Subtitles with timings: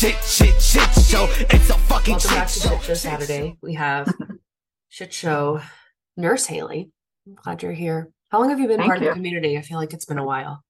[0.00, 1.26] shit, shit, shit show.
[1.50, 2.68] It's a fucking Welcome shit back to show.
[2.70, 3.58] Shit Show Saturday.
[3.60, 4.08] We have
[4.88, 5.60] Shit Show
[6.16, 6.90] Nurse Haley.
[7.26, 8.10] I'm glad you're here.
[8.30, 9.58] How long have you been Thank part of the community?
[9.58, 10.64] I feel like it's been a while.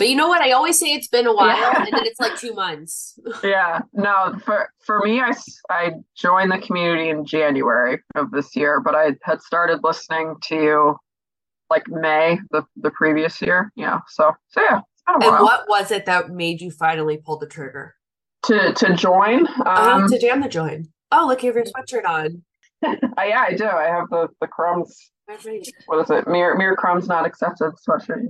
[0.00, 0.40] But you know what?
[0.42, 1.84] I always say it's been a while, Yeah.
[1.84, 3.18] and then it's like two months.
[3.44, 5.32] Yeah, no, for for me, I
[5.70, 10.54] I joined the community in January of this year, but I had started listening to
[10.56, 10.96] you
[11.68, 13.70] like May the the previous year.
[13.76, 17.18] Yeah, so so yeah, it's been a And what was it that made you finally
[17.18, 17.94] pull the trigger?
[18.44, 19.46] To to join.
[19.66, 20.88] Oh, Um, to jam the join.
[21.12, 22.42] Oh, look, you have your sweatshirt on.
[23.18, 23.66] I, yeah, I do.
[23.66, 25.10] I have the the crumbs.
[25.86, 26.26] What is it?
[26.26, 28.24] Mere mere crumbs not accepted sweatshirt.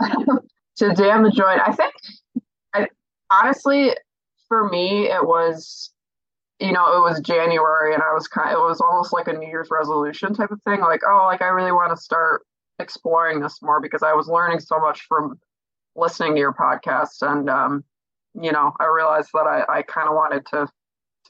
[0.00, 0.16] Yeah.
[0.76, 1.92] to jam the joint, I think.
[2.74, 2.88] I
[3.30, 3.90] honestly,
[4.48, 5.90] for me, it was.
[6.60, 8.54] You know, it was January, and I was kind.
[8.54, 10.80] Of, It was almost like a New Year's resolution type of thing.
[10.80, 12.42] Like, oh, like I really want to start
[12.78, 15.40] exploring this more because I was learning so much from
[15.96, 17.84] listening to your podcast, and um,
[18.34, 20.68] you know, I realized that I, I kind of wanted to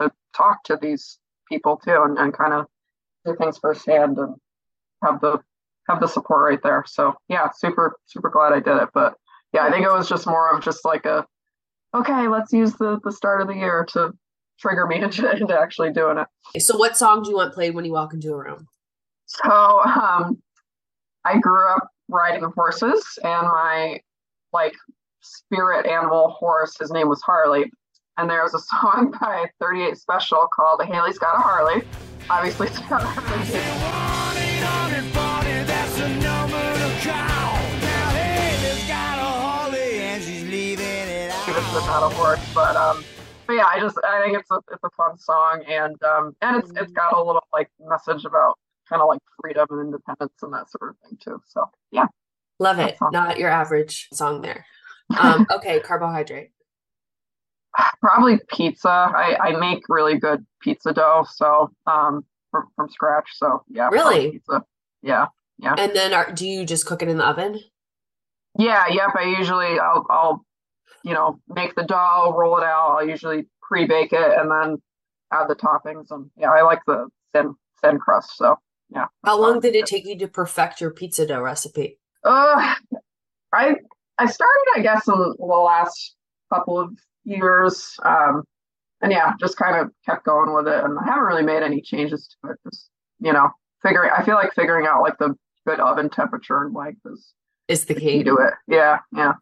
[0.01, 2.67] to talk to these people too, and, and kind of
[3.25, 4.35] do things firsthand and
[5.05, 5.39] have the
[5.89, 6.85] have the support right there.
[6.87, 8.89] So yeah, super super glad I did it.
[8.95, 9.15] But
[9.53, 11.27] yeah, I think it was just more of just like a
[11.95, 14.13] okay, let's use the the start of the year to
[14.63, 16.63] trigger me into, into actually doing it.
[16.63, 18.67] So, what song do you want played when you walk into a room?
[19.27, 20.43] So um,
[21.25, 24.01] I grew up riding horses, and my
[24.53, 24.75] like
[25.23, 27.71] spirit animal horse, his name was Harley.
[28.19, 31.83] And there was a song by 38 Special called "Haley's Got a Harley."
[32.31, 33.47] Obviously, it's got a Harley.
[41.45, 43.05] Give it to the battle horse, but um,
[43.47, 46.57] but yeah, I just I think it's a it's a fun song, and um, and
[46.63, 50.53] it's it's got a little like message about kind of like freedom and independence and
[50.53, 51.43] that sort of thing too.
[51.49, 52.07] So yeah.
[52.59, 52.97] Love it.
[53.11, 54.65] Not your average song there.
[55.19, 56.51] Um, okay, carbohydrate.
[58.01, 58.89] probably pizza.
[58.89, 63.29] I, I make really good pizza dough, so um from, from scratch.
[63.35, 64.33] So yeah, Really?
[64.33, 64.63] pizza.
[65.03, 65.27] Yeah,
[65.61, 67.59] And then are, do you just cook it in the oven?
[68.59, 69.09] yeah, yep.
[69.19, 70.45] I usually I'll I'll
[71.03, 72.97] you know make the dough, roll it out.
[72.99, 74.83] I'll usually pre-bake it and then
[75.33, 76.11] add the toppings.
[76.11, 78.37] And yeah, I like the thin thin crust.
[78.37, 78.59] So
[78.91, 79.07] yeah.
[79.25, 81.99] How long did it take you to perfect your pizza dough recipe?
[82.23, 82.75] Uh,
[83.53, 83.77] I
[84.23, 86.15] I started, I guess, in the last
[86.53, 86.91] couple of
[87.25, 87.97] years.
[88.05, 88.45] Um,
[89.01, 91.81] and yeah, just kind of kept going with it, and I haven't really made any
[91.81, 92.59] changes to it.
[92.65, 92.89] Just
[93.21, 93.51] you know,
[93.83, 94.11] figuring.
[94.17, 95.35] I feel like figuring out like the
[95.67, 97.33] good oven temperature and length is
[97.69, 98.19] Is the the key.
[98.19, 98.55] key to it.
[98.69, 99.33] Yeah, yeah.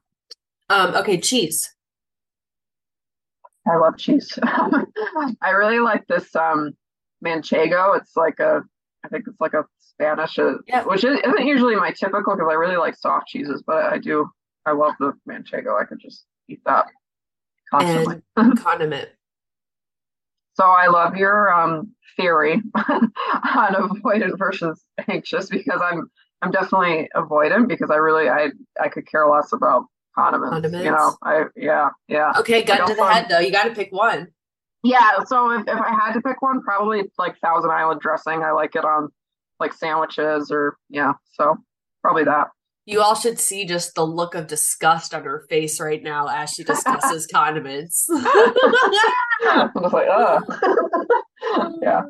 [0.70, 1.74] Um, okay, cheese.
[3.70, 4.38] I love cheese.
[4.42, 6.72] I really like this um
[7.24, 7.98] manchego.
[7.98, 8.62] It's like a,
[9.04, 10.84] I think it's like a Spanish, uh, Yeah.
[10.84, 14.30] which isn't usually my typical because I really like soft cheeses, but I do.
[14.66, 15.80] I love the manchego.
[15.80, 16.86] I could just eat that
[17.70, 18.22] constantly.
[18.36, 19.08] And condiment.
[20.54, 26.10] So I love your um theory on avoidant versus anxious because I'm
[26.42, 28.48] I'm definitely avoidant because I really I
[28.80, 29.84] I could care less about
[30.14, 30.52] condiments.
[30.52, 30.84] Condiments?
[30.84, 32.32] You know, I yeah, yeah.
[32.38, 33.38] Okay, gun to the fun- head though.
[33.38, 34.28] You got to pick one.
[34.82, 38.42] Yeah, so if, if I had to pick one, probably like Thousand Island dressing.
[38.42, 39.10] I like it on
[39.58, 41.56] like sandwiches or yeah, so
[42.02, 42.48] probably that.
[42.90, 46.50] You all should see just the look of disgust on her face right now as
[46.50, 48.08] she discusses condiments.
[48.12, 50.40] I'm just like, oh.
[51.82, 52.02] yeah.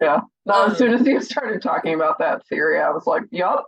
[0.00, 0.20] Yeah.
[0.44, 3.64] No, as soon as you started talking about that theory, I was like, yup.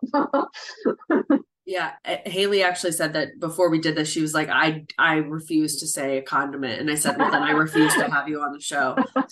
[1.66, 5.80] Yeah, Haley actually said that before we did this, she was like, "I I refuse
[5.80, 8.52] to say a condiment," and I said, "Well, then I refuse to have you on
[8.52, 9.24] the show." I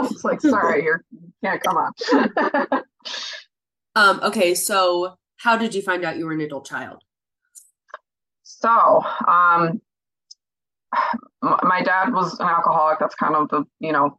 [0.00, 2.82] was like, sorry, you're, you can't come on.
[3.94, 7.02] um, okay, so how did you find out you were an adult child?
[8.42, 9.80] So, um,
[11.42, 12.98] my dad was an alcoholic.
[12.98, 14.18] That's kind of the, you know,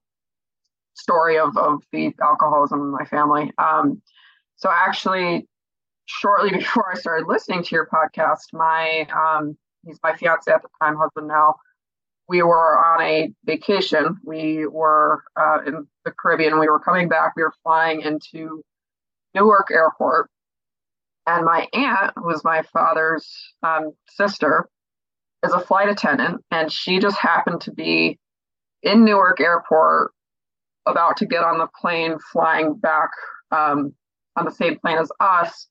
[0.96, 3.52] story of, of the alcoholism in my family.
[3.58, 4.02] Um,
[4.56, 5.48] so actually,
[6.06, 10.70] shortly before I started listening to your podcast, my, um, he's my fiance at the
[10.82, 11.56] time, husband now,
[12.30, 14.18] we were on a vacation.
[14.24, 16.60] We were uh, in the Caribbean.
[16.60, 17.34] We were coming back.
[17.36, 18.64] We were flying into
[19.34, 20.30] Newark Airport.
[21.30, 24.68] And my aunt, who was my father's um, sister,
[25.46, 26.44] is a flight attendant.
[26.50, 28.18] And she just happened to be
[28.82, 30.12] in Newark Airport
[30.88, 33.10] about to get on the plane flying back
[33.52, 33.94] um,
[34.36, 35.68] on the same plane as us,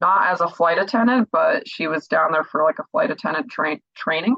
[0.00, 3.50] not as a flight attendant, but she was down there for like a flight attendant
[3.50, 4.36] train training.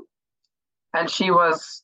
[0.95, 1.83] And she was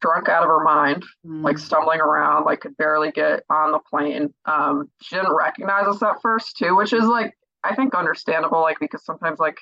[0.00, 4.32] drunk out of her mind, like stumbling around, like could barely get on the plane.
[4.46, 7.34] Um, she didn't recognize us at first too, which is like
[7.64, 9.58] I think understandable, like because sometimes like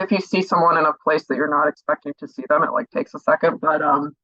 [0.00, 2.72] if you see someone in a place that you're not expecting to see them, it
[2.72, 3.60] like takes a second.
[3.60, 4.14] But um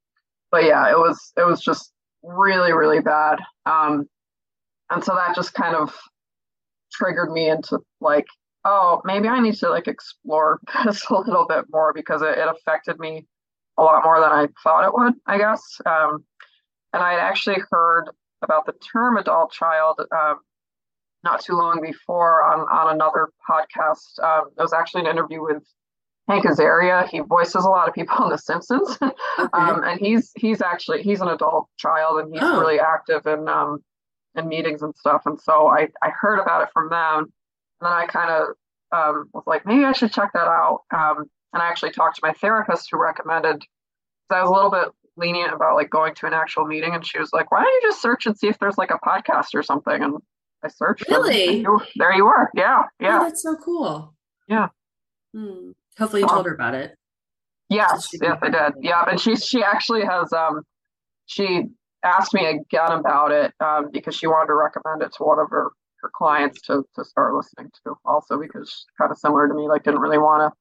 [0.51, 1.93] but yeah, it was it was just
[2.23, 3.39] really really bad.
[3.67, 4.09] Um,
[4.91, 5.95] and so that just kind of
[6.93, 8.27] triggered me into like,
[8.65, 12.49] oh, maybe I need to like explore this a little bit more because it, it
[12.49, 13.27] affected me
[13.79, 15.61] a lot more than I thought it would, I guess.
[15.85, 16.25] Um,
[16.93, 18.09] and I had actually heard
[18.43, 20.39] about the term adult child um,
[21.25, 24.23] not too long before on, on another podcast.
[24.23, 25.63] Um, it was actually an interview with
[26.29, 27.09] Hank Azaria.
[27.09, 29.13] He voices a lot of people on The Simpsons, okay.
[29.53, 32.61] um, and he's he's actually he's an adult child and he's oh.
[32.61, 33.79] really active in um,
[34.35, 35.23] in meetings and stuff.
[35.27, 38.47] And so I I heard about it from them, and then I kind of
[38.93, 40.83] um, was like maybe I should check that out.
[40.95, 43.62] Um, and I actually talked to my therapist who recommended.
[44.29, 47.07] Because I was a little bit lenient about like going to an actual meeting, and
[47.07, 49.55] she was like, "Why don't you just search and see if there's like a podcast
[49.55, 50.17] or something?" And
[50.67, 51.09] I searched.
[51.09, 51.65] Really?
[51.97, 52.51] There you were.
[52.55, 52.83] Yeah.
[53.01, 53.21] Yeah.
[53.21, 54.15] Oh, that's so cool.
[54.49, 54.69] Yeah.
[55.35, 55.71] Hmm.
[55.99, 56.95] Hopefully you told her about it.
[57.69, 58.75] Yes, yes, I did.
[58.81, 60.63] Yeah, and she she actually has um
[61.27, 61.65] she
[62.05, 65.51] asked me again about it um because she wanted to recommend it to one of
[65.51, 65.71] her
[66.03, 69.83] her clients to to start listening to also because kind of similar to me like
[69.83, 70.57] didn't really want to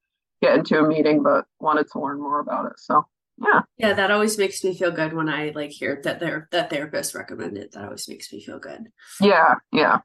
[0.46, 2.74] get into a meeting but wanted to learn more about it.
[2.78, 3.06] So
[3.38, 3.62] yeah.
[3.78, 7.16] Yeah, that always makes me feel good when I like hear that their that therapist
[7.16, 7.74] recommended.
[7.74, 8.88] That always makes me feel good.
[9.20, 10.00] Yeah, yeah.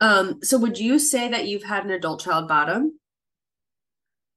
[0.00, 2.98] Um, so would you say that you've had an adult child bottom?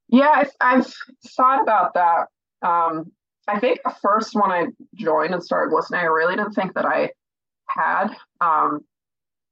[0.08, 0.94] Yeah, I've, I've
[1.36, 2.28] thought about that.
[2.62, 3.12] Um,
[3.48, 6.86] I think the first when I joined and started listening, I really didn't think that
[6.86, 7.12] I
[7.68, 8.08] had.
[8.40, 8.82] Um,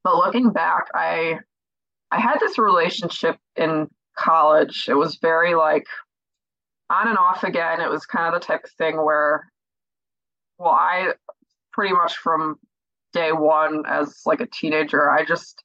[0.03, 1.39] but looking back, I
[2.11, 4.85] I had this relationship in college.
[4.87, 5.85] It was very like
[6.89, 7.81] on and off again.
[7.81, 9.49] It was kind of the type of thing where,
[10.57, 11.13] well, I
[11.73, 12.57] pretty much from
[13.13, 15.63] day one as like a teenager, I just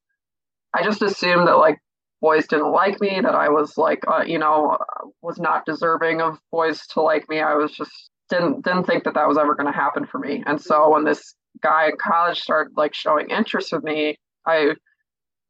[0.74, 1.78] I just assumed that like
[2.20, 4.78] boys didn't like me, that I was like, uh, you know,
[5.22, 7.40] was not deserving of boys to like me.
[7.40, 7.92] I was just
[8.28, 10.42] didn't didn't think that that was ever going to happen for me.
[10.46, 14.74] And so when this guy in college started like showing interest with me, I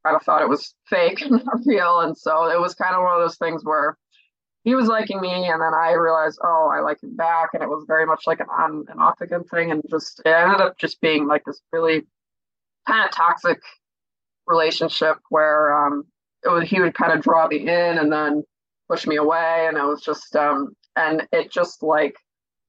[0.05, 1.99] kind of thought it was fake, and not real.
[2.01, 3.97] And so it was kind of one of those things where
[4.63, 7.69] he was liking me, and then I realized, oh, I like him back, and it
[7.69, 10.77] was very much like an on and off again thing, and just it ended up
[10.77, 12.03] just being like this really
[12.87, 13.59] kind of toxic
[14.47, 16.05] relationship where um,
[16.43, 18.43] it was he would kind of draw me in and then
[18.89, 22.15] push me away and it was just um and it just like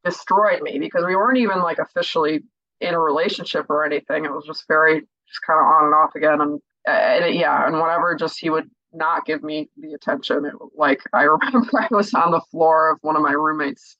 [0.05, 2.43] destroyed me because we weren't even like officially
[2.81, 4.25] in a relationship or anything.
[4.25, 7.79] It was just very just kind of on and off again and, and yeah and
[7.79, 10.45] whatever just he would not give me the attention.
[10.45, 13.97] It, like i remember i was on the floor of one of my roommates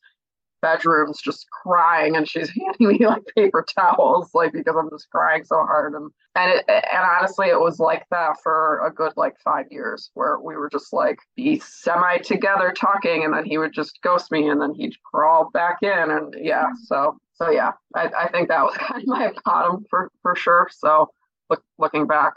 [0.61, 2.49] bedrooms just crying and she's
[2.81, 5.95] handing me like paper towels like because i'm just crying so hard.
[5.95, 10.11] And and it, and honestly it was like that for a good like five years
[10.15, 14.31] where we were just like be semi together talking and then he would just ghost
[14.31, 16.85] me and then he'd crawl back in and yeah mm-hmm.
[16.85, 17.73] so so yeah.
[17.95, 20.69] I, I think that was kind of my bottom for for sure.
[20.73, 21.11] So
[21.51, 22.35] look, looking back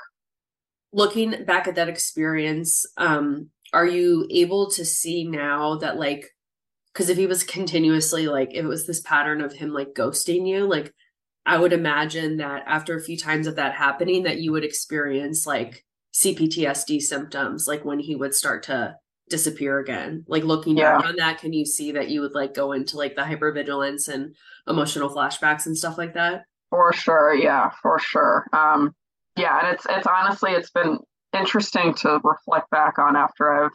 [0.95, 6.30] looking back at that experience um are you able to see now that like
[6.94, 10.47] because if he was continuously like if it was this pattern of him like ghosting
[10.47, 10.94] you like
[11.45, 15.46] i would imagine that after a few times of that happening that you would experience
[15.46, 18.96] like cptsd symptoms like when he would start to
[19.29, 20.24] disappear again.
[20.27, 20.98] Like looking yeah.
[20.98, 24.36] on that can you see that you would like go into like the hypervigilance and
[24.67, 26.43] emotional flashbacks and stuff like that?
[26.69, 28.48] For sure yeah for sure.
[28.53, 28.93] Um
[29.36, 30.98] yeah and it's it's honestly it's been
[31.38, 33.72] interesting to reflect back on after i've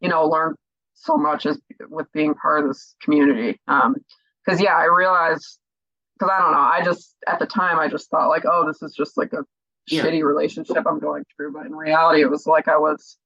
[0.00, 0.56] you know learned
[1.00, 3.58] so much as with being part of this community.
[3.66, 3.96] Um,
[4.44, 5.58] because yeah, I realized
[6.18, 8.82] because I don't know, I just at the time I just thought like, oh, this
[8.82, 9.44] is just like a
[9.86, 10.02] yeah.
[10.02, 13.16] shitty relationship I'm going through, but in reality, it was like I was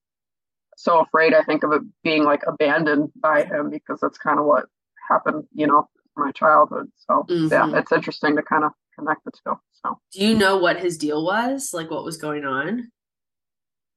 [0.76, 1.34] so afraid.
[1.34, 4.66] I think of it being like abandoned by him because that's kind of what
[5.08, 6.90] happened, you know, my childhood.
[6.96, 7.48] So mm-hmm.
[7.52, 9.54] yeah, it's interesting to kind of connect the two.
[9.84, 11.70] So, do you know what his deal was?
[11.72, 12.90] Like, what was going on?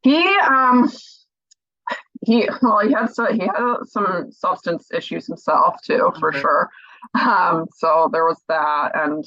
[0.04, 0.90] He um
[2.26, 6.40] he well he had so he had some substance issues himself too for okay.
[6.40, 6.70] sure
[7.20, 9.26] um so there was that and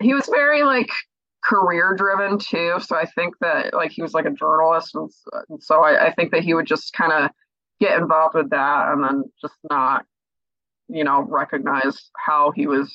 [0.00, 0.88] he was very like
[1.44, 5.10] career driven too so i think that like he was like a journalist and,
[5.48, 7.30] and so I, I think that he would just kind of
[7.80, 10.04] get involved with that and then just not
[10.88, 12.94] you know recognize how he was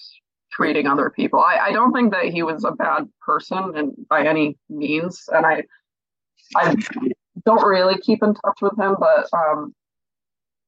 [0.55, 4.25] treating other people i, I don't think that he was a bad person and by
[4.25, 5.63] any means and i
[6.55, 6.75] i
[7.43, 9.73] don't really keep in touch with him, but um,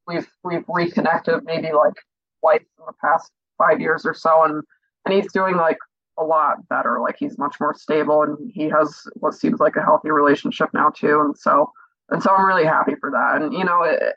[0.05, 1.93] we've we've reconnected maybe like
[2.41, 4.63] twice in the past five years or so, and
[5.05, 5.77] and he's doing like
[6.17, 6.99] a lot better.
[7.01, 10.89] Like he's much more stable, and he has what seems like a healthy relationship now
[10.89, 11.21] too.
[11.21, 11.71] And so
[12.09, 13.41] and so I'm really happy for that.
[13.41, 14.15] And you know, it,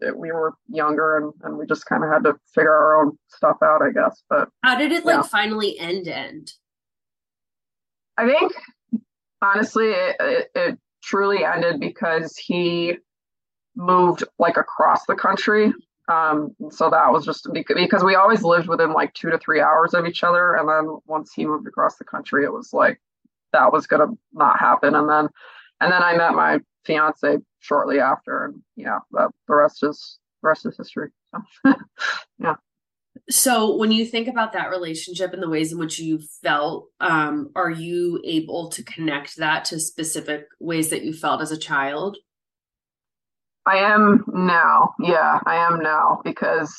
[0.00, 3.18] it, we were younger and, and we just kind of had to figure our own
[3.28, 4.22] stuff out, I guess.
[4.28, 5.22] But How did it like Yeah.
[5.22, 6.52] finally end end?
[8.16, 8.52] I think
[9.42, 12.94] honestly, it, it, it truly ended because he
[13.76, 15.72] moved like across the country.
[16.08, 19.94] Um, so that was just because we always lived within like two to three hours
[19.94, 20.54] of each other.
[20.54, 23.00] And then once he moved across the country, it was like
[23.52, 24.94] that was gonna not happen.
[24.94, 25.28] And then,
[25.80, 30.48] and then I met my fiance shortly after, and yeah, that the rest is the
[30.48, 31.10] rest is history.
[31.32, 31.74] So,
[32.38, 32.54] yeah.
[33.30, 37.50] So when you think about that relationship and the ways in which you felt, um,
[37.56, 42.16] are you able to connect that to specific ways that you felt as a child?
[43.66, 44.94] I am now.
[44.98, 46.74] Yeah, I am now because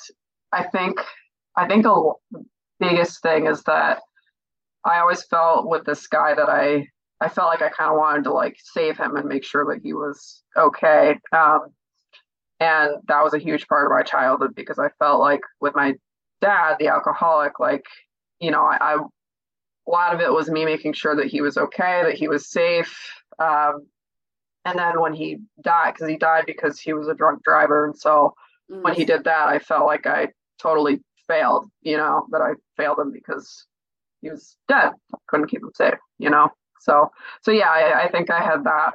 [0.51, 1.00] I think
[1.55, 2.13] I think the
[2.79, 4.00] biggest thing is that
[4.86, 6.88] I always felt with this guy that I
[7.22, 9.82] I felt like I kind of wanted to like save him and make sure that
[9.84, 11.16] he was okay.
[11.32, 11.68] Um,
[12.60, 15.96] and that was a huge part of my childhood because I felt like with my
[16.42, 17.86] dad, the alcoholic, like
[18.40, 21.58] you know, I, I a lot of it was me making sure that he was
[21.58, 22.96] okay, that he was safe.
[23.40, 23.88] Um,
[24.66, 27.98] and then when he died, because he died because he was a drunk driver, and
[27.98, 28.34] so
[28.68, 30.30] when he did that, I felt like I
[30.62, 31.70] totally failed.
[31.82, 33.66] You know that I failed him because
[34.22, 34.92] he was dead.
[35.28, 35.96] Couldn't keep him safe.
[36.18, 36.50] You know.
[36.79, 38.93] So so yeah, I, I think I had that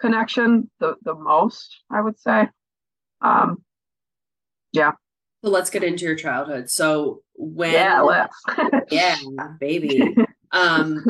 [0.00, 1.80] connection the the most.
[1.90, 2.48] I would say.
[3.20, 3.62] Um.
[4.72, 4.92] Yeah.
[5.44, 6.70] So let's get into your childhood.
[6.70, 8.00] So when Yeah.
[8.00, 8.36] Let's.
[8.90, 9.16] yeah,
[9.60, 10.14] baby.
[10.54, 11.02] Um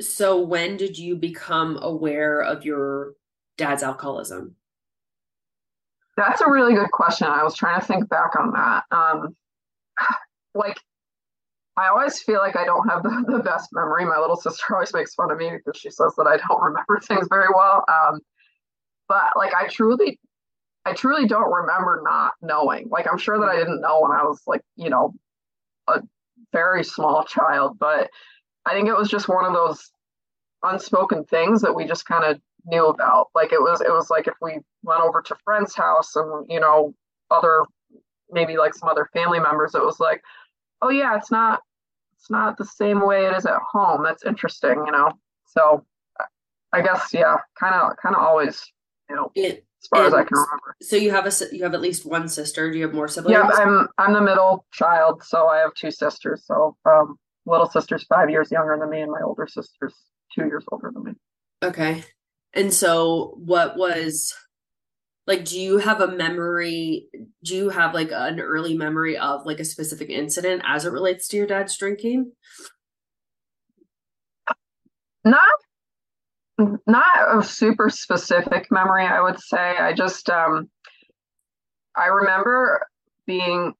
[0.00, 3.12] so when did you become aware of your
[3.56, 4.56] dad's alcoholism?
[6.16, 7.26] That's a really good question.
[7.26, 8.84] I was trying to think back on that.
[8.90, 9.36] Um,
[10.54, 10.78] like,
[11.76, 14.04] I always feel like I don't have the, the best memory.
[14.04, 17.00] My little sister always makes fun of me because she says that I don't remember
[17.00, 17.84] things very well.
[17.88, 18.20] Um,
[19.08, 20.18] but like, I truly,
[20.84, 22.88] I truly don't remember not knowing.
[22.90, 25.14] Like, I'm sure that I didn't know when I was like, you know,
[25.88, 26.02] a
[26.52, 28.10] very small child, but
[28.66, 29.90] I think it was just one of those
[30.62, 33.28] unspoken things that we just kind of knew about.
[33.34, 36.60] Like it was it was like if we went over to friend's house and you
[36.60, 36.94] know
[37.30, 37.64] other
[38.30, 40.22] maybe like some other family members, it was like,
[40.82, 41.60] oh yeah, it's not
[42.16, 44.02] it's not the same way it is at home.
[44.04, 45.12] That's interesting, you know.
[45.46, 45.84] So
[46.72, 48.64] I guess yeah, kind of kind of always
[49.08, 50.76] you know It, as far as I can remember.
[50.80, 52.70] so you have a you have at least one sister.
[52.70, 53.32] Do you have more siblings?
[53.32, 56.44] Yeah, I'm I'm the middle child, so I have two sisters.
[56.46, 59.94] So um, little sister's five years younger than me, and my older sister's
[60.34, 61.12] two years older than me.
[61.62, 62.04] Okay.
[62.54, 64.34] And so what was
[65.26, 67.06] like do you have a memory
[67.44, 71.28] do you have like an early memory of like a specific incident as it relates
[71.28, 72.32] to your dad's drinking?
[75.24, 75.40] not
[76.86, 80.68] not a super specific memory i would say i just um
[81.96, 82.84] i remember
[83.26, 83.72] being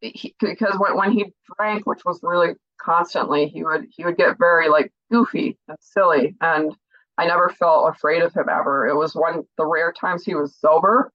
[0.00, 4.38] he, because when, when he drank which was really constantly he would he would get
[4.38, 6.74] very like goofy and silly and
[7.18, 8.86] i never felt afraid of him ever.
[8.86, 11.12] It was one the rare times he was sober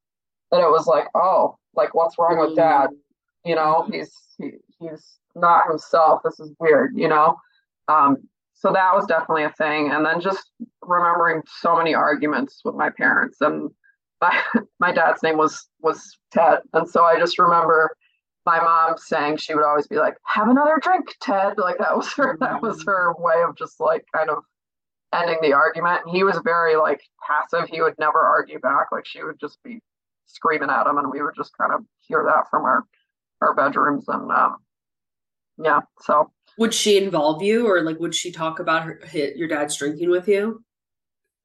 [0.52, 2.90] that it was like oh like what's wrong with dad
[3.46, 3.94] you know Mhm.
[3.94, 6.22] he's he, he's not himself.
[6.24, 7.36] This is weird you know?
[7.88, 8.18] Um
[8.54, 9.90] so that was definitely a thing.
[9.92, 10.52] And then just
[10.84, 13.72] remembering so many arguments with my parents and
[14.22, 14.40] my
[14.80, 16.60] my dad's name was was ted.
[16.74, 17.96] And so i just remember
[18.46, 21.58] my mom saying she would always be like have another drink ted.
[21.60, 24.44] Like that was her that was her way of just like kind of
[25.14, 26.02] ending the argument.
[26.06, 27.70] And he was very like passive.
[27.70, 28.88] He would never argue back.
[28.92, 29.82] Like she would just be
[30.28, 32.84] screaming at him and we would just kind of hear that from our
[33.42, 34.06] our bedrooms.
[34.08, 34.58] And um
[35.58, 36.32] yeah so.
[36.58, 40.10] Would she involve you or like would she talk about her hit your dad's drinking
[40.10, 40.64] with you?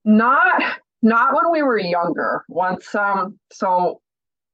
[0.04, 0.62] not
[1.02, 2.44] not when we were younger.
[2.48, 4.00] Once um so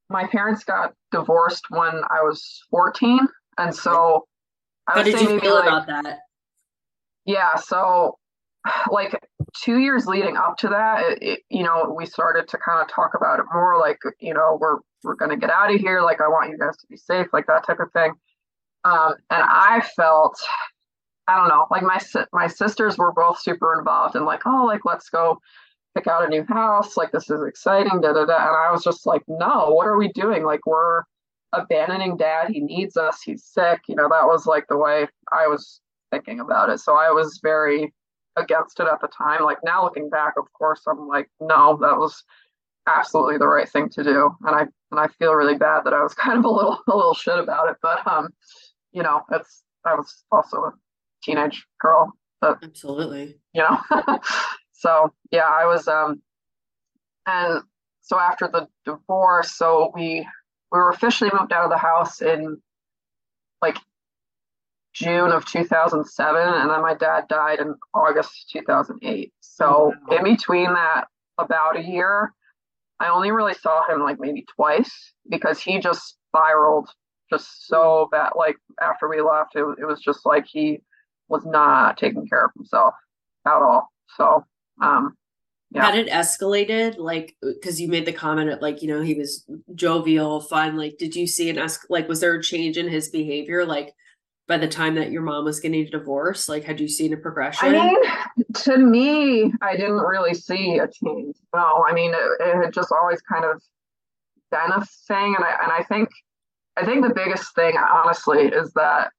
[0.09, 3.21] my parents got divorced when i was 14
[3.59, 4.26] and so
[4.88, 6.19] i How did you feel like about that?
[7.25, 8.19] yeah so
[8.90, 9.21] like
[9.61, 12.88] two years leading up to that it, it, you know we started to kind of
[12.88, 16.21] talk about it more like you know we're we're to get out of here like
[16.21, 18.12] i want you guys to be safe like that type of thing.
[18.85, 20.38] Um and i felt
[21.26, 22.00] i don't know like my
[22.33, 25.38] my sisters were both super involved and like oh like let's go
[25.97, 28.85] pick out a new house like this is exciting da da da and i was
[28.85, 30.45] just like no what are we doing?
[30.45, 31.02] Like we're
[31.52, 35.47] abandoning dad he needs us he's sick you know that was like the way i
[35.47, 36.78] was thinking about it.
[36.78, 37.92] So i was very
[38.37, 39.45] against it at the time.
[39.45, 42.23] Like now looking back, of course, I'm like, no, that was
[42.89, 44.31] absolutely the right thing to do.
[44.43, 46.97] And I and I feel really bad that I was kind of a little a
[46.97, 47.77] little shit about it.
[47.83, 48.29] But um,
[48.93, 50.73] you know, it's I was also a
[51.23, 53.37] teenage girl that Absolutely.
[53.53, 53.79] you know.
[54.73, 56.23] so yeah, I was um
[57.27, 57.62] and
[58.01, 60.27] so after the divorce, so we
[60.73, 62.61] we were officially moved out of the house in
[63.61, 63.79] like
[64.95, 69.33] June of 2007, and then my dad died in August 2008.
[69.41, 70.17] So wow.
[70.17, 71.07] in between that,
[71.39, 72.33] about a year,
[73.01, 76.89] I only really saw him like maybe twice because he just spiraled
[77.31, 78.31] just so bad.
[78.37, 80.81] Like after we left, it, it was just like he
[81.29, 82.95] was not taking care of himself
[83.47, 83.91] at all.
[84.17, 84.45] So,
[84.81, 85.17] um,
[85.71, 85.87] yeah.
[85.87, 86.99] Had it escalated?
[86.99, 90.77] Like, because you made the comment of like, you know, he was jovial, fun.
[90.77, 93.65] Like, did you see an es- like, was there a change in his behavior?
[93.65, 93.95] Like,
[94.52, 96.47] by the time that your mom was getting a divorce?
[96.47, 97.68] Like, had you seen a progression?
[97.68, 97.97] I mean,
[98.64, 101.37] to me, I didn't really see a change.
[101.54, 103.62] No, I mean, it, it had just always kind of
[104.50, 106.11] been a thing, and I and I think,
[106.76, 109.12] I think the biggest thing, honestly, is that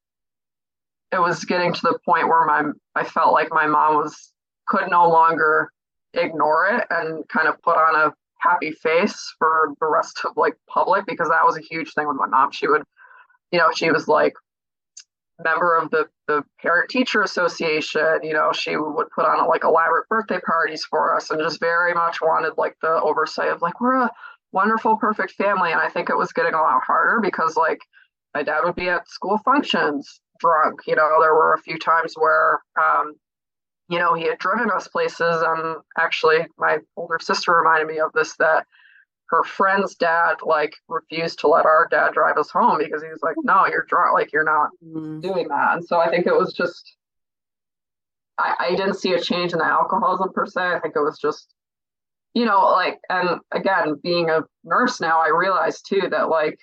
[1.11, 4.33] it was getting to the point where my I felt like my mom was
[4.67, 5.71] could no longer
[6.13, 10.53] ignore it and kind of put on a happy face for the rest of like
[10.69, 12.51] public because that was a huge thing with my mom.
[12.51, 12.83] She would,
[13.51, 14.33] you know, she was like
[15.43, 20.07] member of the the parent teacher association you know she would put on like elaborate
[20.07, 23.95] birthday parties for us and just very much wanted like the oversight of like we're
[23.95, 24.11] a
[24.51, 25.71] wonderful perfect family.
[25.71, 27.79] And i think it was getting a lot harder because like
[28.35, 32.13] my dad would be at school functions drunk you know there were a few times
[32.15, 33.15] where um
[33.89, 35.41] you know he had driven us places.
[35.45, 38.65] And actually my older sister reminded me of this that
[39.33, 43.23] her friend's dad like refused to let our dad drive us home because he was
[43.23, 44.13] like, "No, you're drunk.
[44.13, 45.21] Like you're not mm-hmm.
[45.21, 46.95] doing that." And so I think it was just
[48.37, 50.61] I, I didn't see a change in the alcoholism per se.
[50.61, 51.53] I think it was just
[52.33, 56.57] you know like and again being a nurse now i realize too that like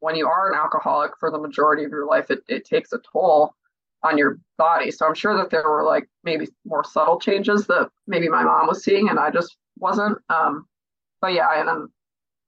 [0.00, 3.00] when you are an alcoholic for the majority of your life it, it takes a
[3.12, 3.54] toll
[4.02, 7.88] on your body so i'm sure that there were like maybe more subtle changes that
[8.06, 10.66] maybe my mom was seeing and i just wasn't um
[11.20, 11.88] but yeah and then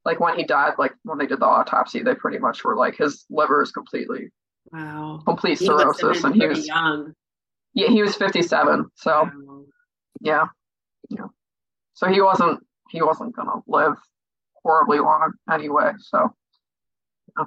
[0.04, 2.96] like when he died, like when they did the autopsy, they pretty much were like
[2.96, 4.30] his liver is completely
[4.72, 7.12] wow complete he cirrhosis, and he was young.
[7.74, 8.86] Yeah, he was fifty seven.
[8.94, 9.64] So wow.
[10.20, 10.46] yeah,
[11.10, 11.26] yeah.
[11.94, 13.94] So he wasn't he wasn't gonna live
[14.62, 15.92] horribly long anyway.
[15.98, 16.34] So
[17.38, 17.44] yeah.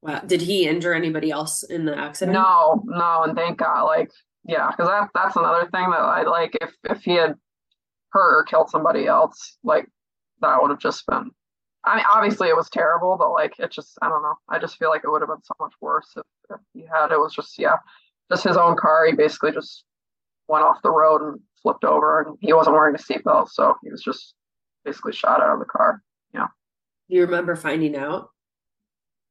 [0.00, 0.20] Wow.
[0.20, 2.34] Did he injure anybody else in the accident?
[2.34, 3.84] No, no, and thank God.
[3.84, 4.10] Like,
[4.44, 6.56] yeah, because that that's another thing that I like.
[6.60, 7.34] If if he had
[8.10, 9.86] hurt or killed somebody else, like
[10.40, 11.32] that would have just been
[11.88, 14.34] I mean, obviously it was terrible, but like it just, I don't know.
[14.48, 17.12] I just feel like it would have been so much worse if, if he had.
[17.12, 17.76] It was just, yeah,
[18.30, 19.06] just his own car.
[19.06, 19.84] He basically just
[20.48, 23.90] went off the road and flipped over, and he wasn't wearing a seatbelt, so he
[23.90, 24.34] was just
[24.84, 26.02] basically shot out of the car.
[26.34, 26.48] Yeah.
[27.08, 28.28] Do you remember finding out?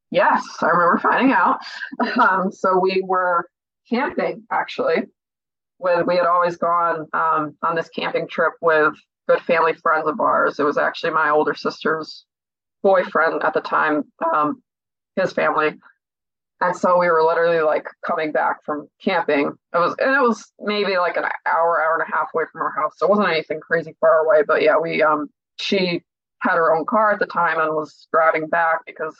[0.09, 1.59] Yes, I remember finding out.
[2.19, 3.49] Um, so we were
[3.89, 5.03] camping actually.
[5.79, 8.95] With we had always gone um, on this camping trip with
[9.27, 10.59] good family friends of ours.
[10.59, 12.25] It was actually my older sister's
[12.83, 14.61] boyfriend at the time, um,
[15.15, 15.75] his family.
[16.59, 19.53] And so we were literally like coming back from camping.
[19.73, 22.61] It was and it was maybe like an hour, hour and a half away from
[22.61, 22.93] our house.
[22.97, 24.41] So it wasn't anything crazy far away.
[24.45, 26.01] But yeah, we um she
[26.39, 29.15] had her own car at the time and was driving back because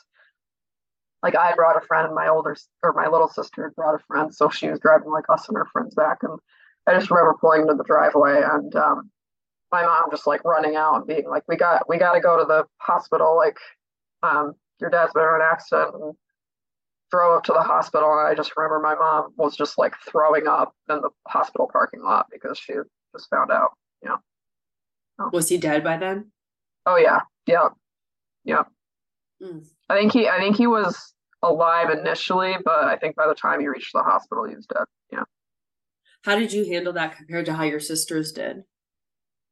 [1.21, 4.33] like I brought a friend and my older or my little sister brought a friend.
[4.33, 6.19] So she was driving like us and her friends back.
[6.23, 6.39] And
[6.87, 9.11] I just remember pulling into the driveway and um
[9.71, 12.37] my mom just like running out and being like, "We got we got to go
[12.37, 13.35] to the hospital.
[13.35, 13.57] Like,
[14.23, 16.15] um, your dad's been in an accident." And
[17.11, 20.47] drove up to the hospital, and I just remember my mom was just like throwing
[20.47, 22.73] up in the hospital parking lot because she
[23.15, 23.71] just found out.
[24.03, 24.17] You know.
[25.19, 25.29] Oh.
[25.33, 26.31] Was he dead by then?
[26.85, 27.69] Oh yeah, yeah,
[28.43, 28.63] yeah.
[29.41, 29.65] Mm.
[29.89, 33.59] I think he I think he was alive initially, but I think by the time
[33.59, 34.85] he reached the hospital, he was dead.
[35.11, 35.23] Yeah.
[36.23, 38.63] How did you handle that compared to how your sisters did?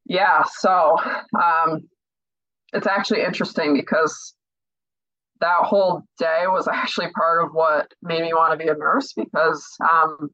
[0.06, 0.98] Yeah, so
[1.42, 1.88] um,
[2.74, 4.36] it's actually interesting because
[5.42, 9.14] that whole day was actually part of what made me want to be a nurse
[9.14, 10.30] because um,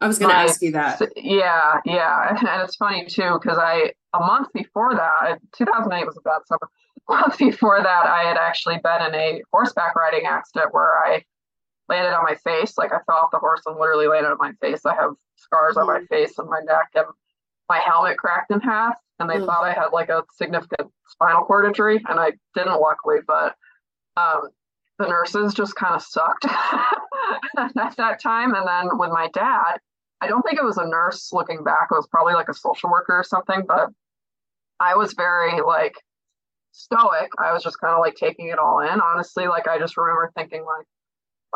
[0.00, 1.00] I was going to ask you that.
[1.16, 6.20] Yeah, yeah, and it's funny too because I a month before that, 2008 was a
[6.22, 6.68] bad summer.
[7.06, 11.22] A month before that, I had actually been in a horseback riding accident where I
[11.86, 12.78] landed on my face.
[12.78, 14.86] Like I fell off the horse and literally landed on my face.
[14.86, 15.80] I have scars mm-hmm.
[15.80, 16.06] on my mm-hmm.
[16.06, 17.04] face and my neck, and
[17.68, 19.46] my helmet cracked in half and they mm.
[19.46, 23.54] thought I had like a significant spinal cord injury and I didn't luckily, but
[24.16, 24.48] um,
[24.98, 26.44] the nurses just kind of sucked
[27.58, 28.54] at that time.
[28.54, 29.78] And then with my dad,
[30.20, 32.90] I don't think it was a nurse looking back, it was probably like a social
[32.90, 33.90] worker or something, but
[34.80, 35.94] I was very like
[36.72, 37.30] stoic.
[37.38, 39.00] I was just kind of like taking it all in.
[39.00, 40.86] Honestly, like I just remember thinking like,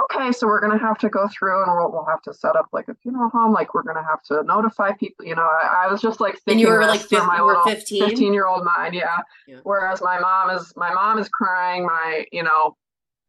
[0.04, 2.68] okay, so we're gonna have to go through and we'll, we'll have to set up
[2.72, 3.52] like a funeral home.
[3.52, 5.24] Like we're gonna have to notify people.
[5.24, 7.40] You know, I, I was just like And you thinking were like through 15, my
[7.40, 8.08] little 15?
[8.08, 8.94] 15 year old mind.
[8.94, 9.18] Yeah.
[9.46, 9.58] Yeah.
[9.62, 11.86] Whereas my mom is my mom is crying.
[11.86, 12.76] My you know,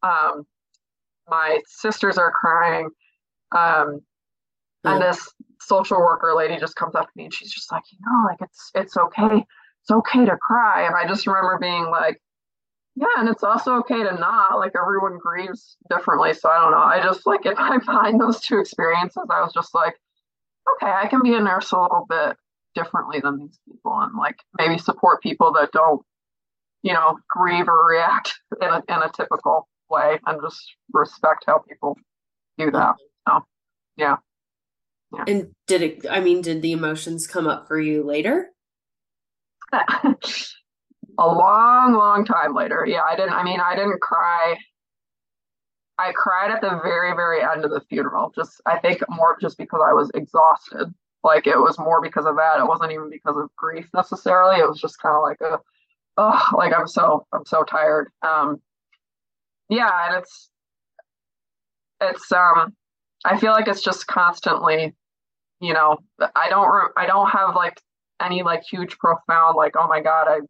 [0.02, 0.46] um,
[1.28, 2.90] my sisters are crying.
[3.56, 4.00] Um,
[4.84, 5.28] and this
[5.60, 8.38] social worker lady just comes up to me and she's just like, you know, like
[8.40, 9.44] it's it's okay.
[9.82, 10.86] It's okay to cry.
[10.86, 12.20] And I just remember being like,
[12.96, 14.58] yeah, and it's also okay to not.
[14.58, 16.34] Like everyone grieves differently.
[16.34, 16.78] So I don't know.
[16.78, 19.94] I just like if I find those two experiences, I was just like,
[20.74, 22.36] okay, I can be a nurse a little bit
[22.74, 26.02] differently than these people and like maybe support people that don't,
[26.82, 30.60] you know, grieve or react in a in a typical way and just
[30.92, 31.96] respect how people
[32.58, 32.94] do that.
[33.28, 33.44] So
[33.96, 34.16] yeah.
[35.26, 38.50] And did it, I mean, did the emotions come up for you later?
[41.20, 42.84] a long, long time later.
[42.88, 44.56] Yeah, I didn't, I mean, I didn't cry.
[45.98, 48.32] I cried at the very, very end of the funeral.
[48.34, 50.92] Just, I think more just because I was exhausted.
[51.22, 52.58] Like it was more because of that.
[52.58, 54.60] It wasn't even because of grief necessarily.
[54.60, 55.58] It was just kind of like a,
[56.16, 58.08] oh, like I'm so, I'm so tired.
[58.22, 58.62] Um,
[59.68, 60.48] yeah, and it's,
[62.00, 62.74] it's, um,
[63.26, 64.94] I feel like it's just constantly,
[65.60, 65.98] you know,
[66.34, 67.78] I don't, I don't have like
[68.22, 70.40] any like huge profound like oh my god i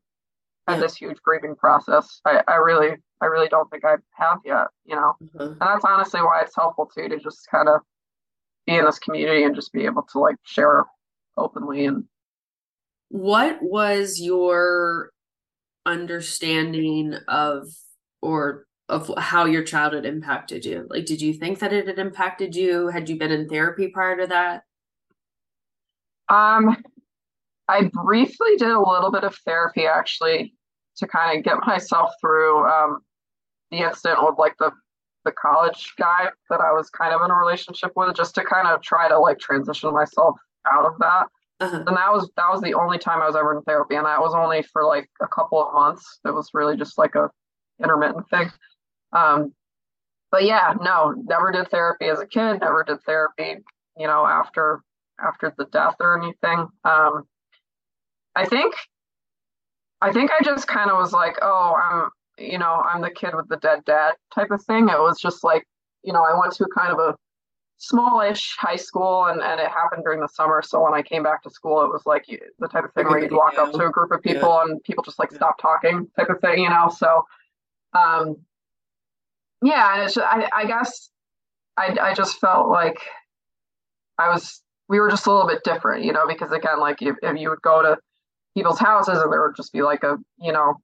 [0.69, 0.81] had Yeah.
[0.81, 4.95] this huge grieving process i i really i really don't think i have yet you
[4.97, 5.45] know Uh-huh.
[5.51, 7.81] and that's honestly why it's helpful too to just kind of
[8.67, 10.85] be in this community and just be able to like share
[11.37, 12.05] openly and
[13.09, 15.11] What was your
[15.87, 17.69] understanding of
[18.23, 20.87] or of how your childhood impacted you?
[20.91, 22.89] Like, did you think that it had impacted you?
[22.89, 24.63] Had you been in therapy prior to that?
[26.29, 26.77] um
[27.71, 30.55] i briefly did a little bit of therapy actually
[30.97, 32.99] to kind of get myself through um
[33.71, 34.71] the incident with like the
[35.25, 38.67] the college guy that i was kind of in a relationship with just to kind
[38.69, 40.37] of try to like transition myself
[40.73, 41.27] out of that
[41.61, 41.85] Uh-huh.
[41.87, 44.21] and that was that was the only time I was ever in therapy, and that
[44.21, 46.05] was only for like a couple of months.
[46.25, 47.29] It was really just like a
[47.83, 48.49] intermittent thing.
[49.13, 49.53] Um,
[50.33, 52.61] but yeah, no, never did therapy as a kid.
[52.61, 53.51] Never did therapy,
[54.01, 54.81] you know, after
[55.29, 56.67] after the death or anything.
[56.85, 57.25] Um,
[58.37, 58.75] I think
[60.01, 63.35] I think I just kind of was like, oh, I'm you know, I'm the kid
[63.35, 64.89] with the dead dad type of thing.
[64.89, 65.67] It was just like,
[66.03, 67.15] you know, I went to kind of a
[67.77, 70.63] smallish high school and, and it happened during the summer.
[70.63, 73.09] So when I came back to school, it was like you, the type of thing
[73.09, 76.09] where you'd walk up to a group of people and people just like stop talking
[76.17, 76.91] type of thing, you know?
[76.95, 77.25] So,
[77.93, 78.37] um,
[79.63, 81.11] yeah, and it's, I, I guess
[81.77, 82.99] I, I just felt like
[84.19, 87.17] I was, we were just a little bit different, you know, because again, like if,
[87.23, 87.99] if you would go to
[88.55, 90.75] people's houses and there would just be like a, you know,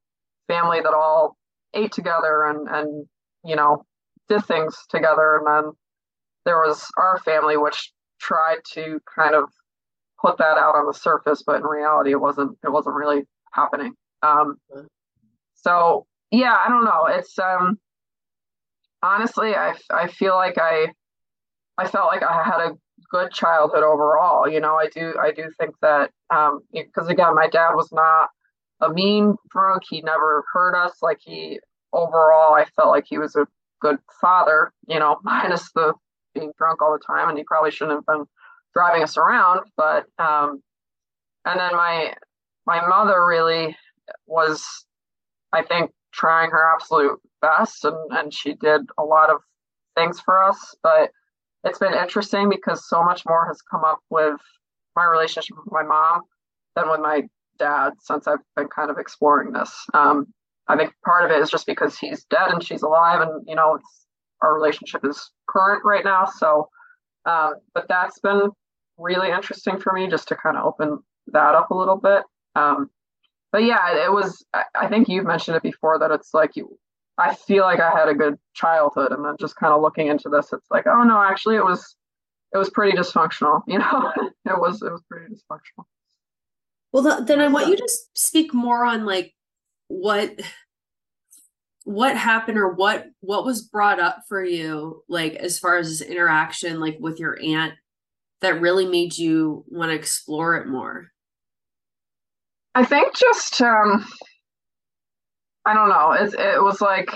[0.48, 1.36] family that all
[1.74, 3.06] ate together and, and,
[3.44, 3.84] you know,
[4.28, 5.36] did things together.
[5.36, 5.72] And then
[6.44, 9.44] there was our family, which tried to kind of
[10.20, 13.94] put that out on the surface, but in reality, it wasn't, it wasn't really happening.
[14.22, 14.56] Um,
[15.54, 17.06] so yeah, I don't know.
[17.08, 17.78] It's, um,
[19.02, 20.92] honestly, I, I feel like I,
[21.78, 22.76] I felt like I had a
[23.10, 24.48] good childhood overall.
[24.48, 28.30] You know, I do, I do think that, um, because again, my dad was not
[28.80, 29.84] a mean drunk.
[29.88, 31.02] He never hurt us.
[31.02, 31.60] Like he,
[31.92, 33.46] overall, I felt like he was a
[33.80, 35.94] good father, you know, minus the
[36.34, 37.28] being drunk all the time.
[37.28, 38.26] And he probably shouldn't have been
[38.74, 39.60] driving us around.
[39.76, 40.62] But, um,
[41.44, 42.14] and then my,
[42.66, 43.76] my mother really
[44.26, 44.64] was,
[45.52, 47.84] I think, trying her absolute best.
[47.84, 49.40] And, and she did a lot of
[49.96, 50.74] things for us.
[50.82, 51.10] But
[51.66, 54.40] it's been interesting because so much more has come up with
[54.94, 56.22] my relationship with my mom
[56.74, 57.22] than with my
[57.58, 59.74] dad since I've been kind of exploring this.
[59.92, 60.26] Um,
[60.68, 63.54] I think part of it is just because he's dead and she's alive, and you
[63.54, 64.06] know, it's
[64.42, 66.26] our relationship is current right now.
[66.26, 66.68] So,
[67.24, 68.50] um, but that's been
[68.98, 70.98] really interesting for me just to kind of open
[71.28, 72.22] that up a little bit.
[72.54, 72.90] Um,
[73.52, 74.44] but yeah, it was.
[74.52, 76.78] I, I think you've mentioned it before that it's like you.
[77.18, 80.28] I feel like I had a good childhood, and then just kind of looking into
[80.28, 81.96] this, it's like, oh no, actually, it was,
[82.52, 83.62] it was pretty dysfunctional.
[83.68, 85.84] You know, it was, it was pretty dysfunctional.
[86.92, 89.34] Well, th- then I want you to speak more on like
[89.88, 90.40] what
[91.84, 96.08] what happened or what what was brought up for you like as far as this
[96.08, 97.74] interaction like with your aunt
[98.40, 101.12] that really made you want to explore it more.
[102.74, 104.04] I think just um
[105.66, 106.12] I don't know.
[106.12, 107.10] It it was like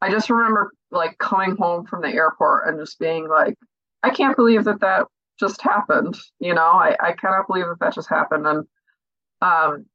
[0.00, 3.54] I just remember like coming home from the airport and just being like,
[4.02, 5.06] I can't believe that that
[5.40, 6.16] just happened.
[6.40, 8.46] You know, I I cannot believe that that just happened.
[8.46, 8.66] And
[9.40, 9.86] um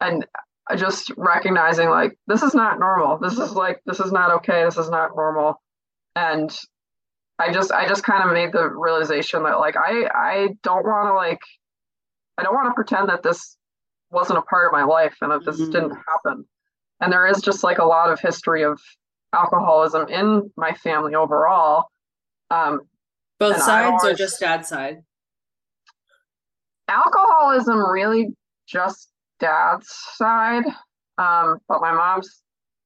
[0.00, 0.26] and
[0.68, 3.18] I just recognizing like this is not normal.
[3.18, 4.64] This is like this is not okay.
[4.64, 5.62] This is not normal.
[6.16, 6.50] And
[7.38, 11.08] I just I just kind of made the realization that like I I don't want
[11.08, 11.40] to like
[12.36, 13.56] I don't want to pretend that this
[14.16, 15.72] wasn't a part of my life and that this mm-hmm.
[15.72, 16.46] didn't happen.
[17.02, 18.80] And there is just like a lot of history of
[19.34, 21.84] alcoholism in my family overall.
[22.50, 22.80] Um,
[23.38, 25.02] Both sides always, or just dad's side?
[26.88, 28.34] Alcoholism really
[28.66, 30.64] just dad's side.
[31.18, 32.40] Um, but my mom's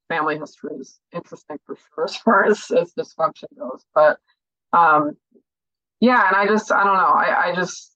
[0.09, 3.85] family history is interesting for sure as far as, as dysfunction goes.
[3.95, 4.19] But
[4.73, 5.17] um,
[6.01, 7.15] yeah, and I just I don't know.
[7.15, 7.95] I, I just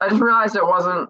[0.00, 1.08] I just realized it wasn't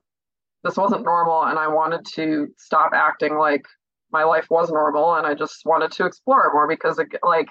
[0.64, 3.64] this wasn't normal and I wanted to stop acting like
[4.11, 7.48] my life was normal and I just wanted to explore it more because it, like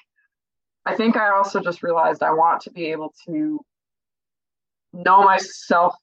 [0.86, 3.64] I think I also just realized I want to be able to
[4.92, 5.96] know myself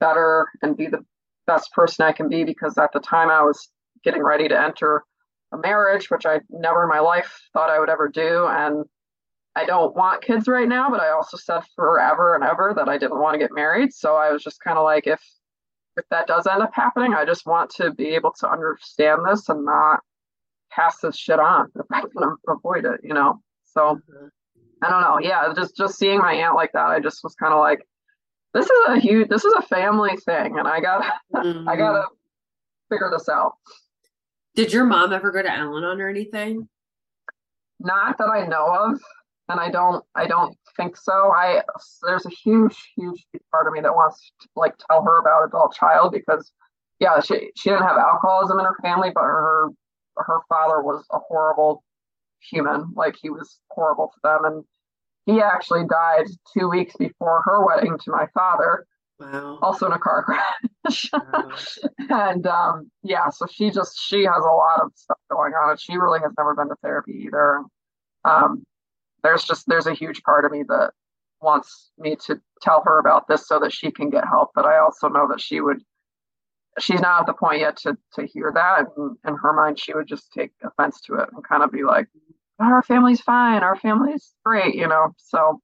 [0.00, 1.04] better and be the
[1.46, 3.70] best person I can be because at the time I was
[4.04, 5.04] getting ready to enter
[5.52, 8.46] a marriage, which I never in my life thought I would ever do.
[8.46, 8.84] And
[9.56, 12.98] I don't want kids right now, but I also said forever and ever that I
[12.98, 13.92] didn't want to get married.
[13.92, 15.20] So I was just kind of like, if
[15.98, 19.48] if that does end up happening, I just want to be able to understand this
[19.48, 20.00] and not
[20.70, 23.40] pass this shit on if I can avoid it, you know.
[23.64, 24.26] So mm-hmm.
[24.82, 25.18] I don't know.
[25.20, 27.80] Yeah, just just seeing my aunt like that, I just was kind of like,
[28.54, 31.68] this is a huge, this is a family thing, and I got, mm-hmm.
[31.68, 32.04] I gotta
[32.88, 33.54] figure this out.
[34.54, 36.68] Did your mom ever go to Al-Anon or anything?
[37.80, 39.00] Not that I know of,
[39.48, 41.32] and I don't, I don't think so.
[41.32, 41.62] I
[42.02, 45.74] there's a huge, huge part of me that wants to like tell her about adult
[45.74, 46.52] child because,
[47.00, 49.68] yeah, she she didn't have alcoholism in her family, but her
[50.16, 51.82] her father was a horrible
[52.40, 52.92] human.
[52.94, 54.64] Like he was horrible to them, and
[55.26, 58.86] he actually died two weeks before her wedding to my father.
[59.20, 59.58] Wow.
[59.62, 60.22] Also in a car
[60.84, 61.10] crash.
[61.12, 61.50] Wow.
[62.10, 65.80] and um, yeah, so she just she has a lot of stuff going on, and
[65.80, 67.62] she really has never been to therapy either.
[68.24, 68.64] Um,
[69.22, 70.92] there's just there's a huge part of me that
[71.40, 74.50] wants me to tell her about this so that she can get help.
[74.54, 75.82] But I also know that she would
[76.78, 78.86] she's not at the point yet to to hear that.
[78.96, 81.84] And in her mind, she would just take offense to it and kind of be
[81.84, 82.08] like,
[82.58, 85.12] our family's fine, our family's great, you know.
[85.16, 85.60] So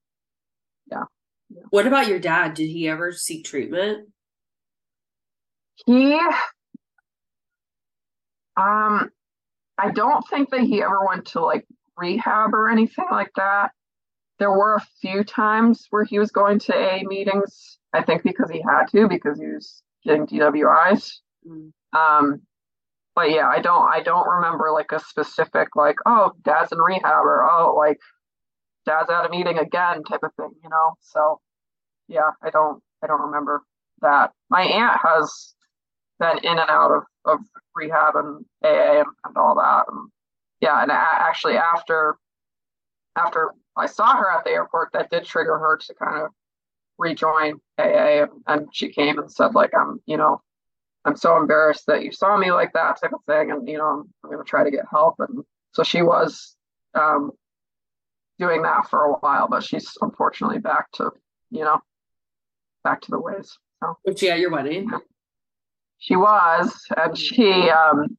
[0.90, 1.04] yeah.
[1.50, 1.62] yeah.
[1.70, 2.54] What about your dad?
[2.54, 4.08] Did he ever seek treatment?
[5.86, 6.14] He
[8.56, 9.10] um
[9.76, 13.72] I don't think that he ever went to like rehab or anything like that.
[14.38, 18.50] There were a few times where he was going to AA meetings, I think because
[18.50, 21.12] he had to, because he was getting DWIs.
[21.46, 21.72] Mm.
[21.92, 22.42] Um,
[23.14, 27.24] but yeah, I don't I don't remember like a specific like, oh, dad's in rehab
[27.24, 27.98] or oh like
[28.86, 30.94] dad's at a meeting again type of thing, you know.
[31.00, 31.40] So
[32.08, 33.62] yeah, I don't I don't remember
[34.00, 34.32] that.
[34.50, 35.54] My aunt has
[36.18, 37.38] been in and out of, of
[37.74, 39.84] rehab and AA and, and all that.
[39.88, 40.10] And
[40.64, 42.16] yeah, and actually after
[43.16, 46.30] after I saw her at the airport, that did trigger her to kind of
[46.96, 50.40] rejoin AA, and she came and said like I'm, you know,
[51.04, 53.84] I'm so embarrassed that you saw me like that type of thing, and you know,
[53.84, 56.56] I'm, I'm going to try to get help, and so she was
[56.94, 57.32] um,
[58.38, 61.10] doing that for a while, but she's unfortunately back to,
[61.50, 61.78] you know,
[62.84, 63.58] back to the ways.
[63.82, 63.98] So.
[64.06, 64.90] Was she at your wedding?
[65.98, 68.16] She was, and she um,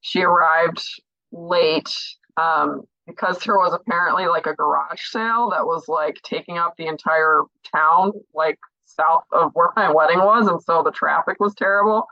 [0.00, 0.82] she arrived
[1.32, 1.92] late
[2.36, 6.86] um, because there was apparently like a garage sale that was like taking up the
[6.86, 7.42] entire
[7.74, 10.46] town, like south of where my wedding was.
[10.46, 12.06] And so the traffic was terrible.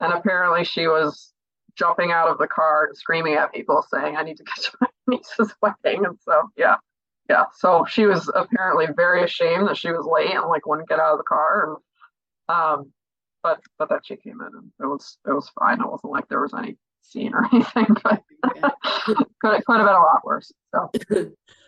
[0.00, 1.32] And apparently she was
[1.74, 4.72] jumping out of the car and screaming at people saying, I need to get to
[4.80, 6.04] my niece's wedding.
[6.04, 6.76] And so, yeah.
[7.28, 7.44] Yeah.
[7.54, 11.12] So she was apparently very ashamed that she was late and like wouldn't get out
[11.12, 11.76] of the car.
[12.48, 12.92] And, um,
[13.42, 15.80] but, but then she came in and it was, it was fine.
[15.80, 16.76] It wasn't like there was any
[17.08, 18.22] scene or anything, but
[19.04, 20.52] could could have been a lot worse.
[20.74, 21.24] So, yeah.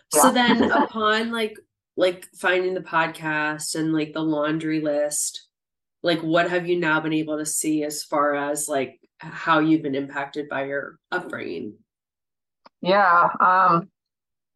[0.09, 1.57] so then upon like
[1.97, 5.47] like finding the podcast and like the laundry list,
[6.03, 9.83] like what have you now been able to see as far as like how you've
[9.83, 11.75] been impacted by your upbringing?
[12.81, 13.27] Yeah.
[13.39, 13.89] Um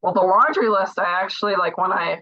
[0.01, 2.19] well the laundry list I actually like when I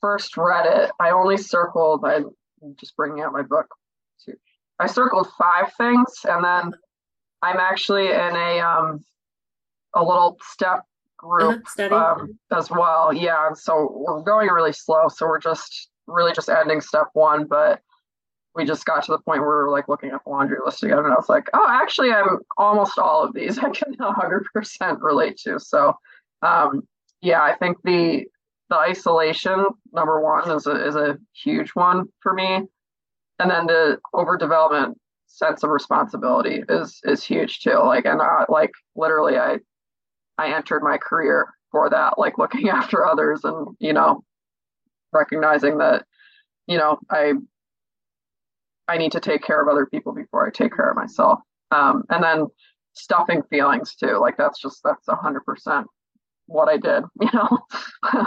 [0.00, 2.30] first read it, I only circled I'm
[2.78, 3.66] just bringing out my book
[4.24, 4.34] too.
[4.78, 6.72] I circled five things and then
[7.42, 9.04] I'm actually in a um
[9.94, 10.84] a little step
[11.16, 13.12] group uh-huh, um, as well.
[13.12, 15.08] Yeah, so we're going really slow.
[15.08, 17.80] So we're just really just ending step one, but
[18.54, 20.82] we just got to the point where we are like looking at the laundry list
[20.82, 24.96] again, and I was like, oh, actually, I'm almost all of these I can 100%
[25.00, 25.60] relate to.
[25.60, 25.94] So,
[26.42, 26.82] um,
[27.20, 28.24] yeah, I think the
[28.70, 32.62] the isolation number one is a is a huge one for me,
[33.38, 34.94] and then the overdevelopment
[35.28, 37.78] sense of responsibility is is huge too.
[37.84, 39.58] Like and uh, like literally I
[40.38, 44.24] I entered my career for that, like looking after others and you know
[45.12, 46.04] recognizing that
[46.66, 47.34] you know I
[48.88, 51.40] I need to take care of other people before I take care of myself.
[51.70, 52.46] Um, and then
[52.94, 54.18] stuffing feelings too.
[54.18, 55.86] Like that's just that's a hundred percent
[56.46, 57.58] what I did, you know.
[58.12, 58.26] and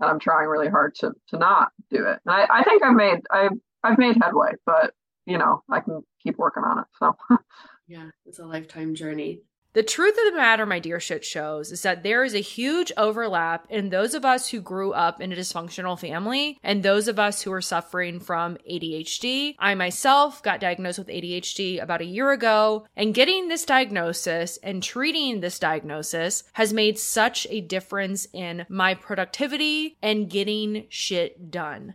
[0.00, 2.18] I'm trying really hard to to not do it.
[2.26, 3.52] And I, I think I've made I've
[3.82, 4.92] I've made headway, but
[5.26, 6.84] you know, I can keep working on it.
[6.98, 7.16] So
[7.86, 9.42] yeah, it's a lifetime journey.
[9.74, 12.92] The truth of the matter, my dear shit shows, is that there is a huge
[12.96, 17.18] overlap in those of us who grew up in a dysfunctional family and those of
[17.18, 19.56] us who are suffering from ADHD.
[19.58, 24.80] I myself got diagnosed with ADHD about a year ago, and getting this diagnosis and
[24.80, 31.94] treating this diagnosis has made such a difference in my productivity and getting shit done.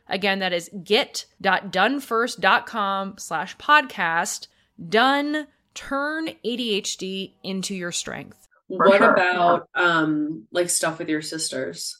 [0.11, 4.47] Again, that is get.donefirst.com slash podcast.
[4.89, 8.49] Done, turn ADHD into your strength.
[8.67, 9.13] For what sure.
[9.13, 11.97] about um like stuff with your sisters?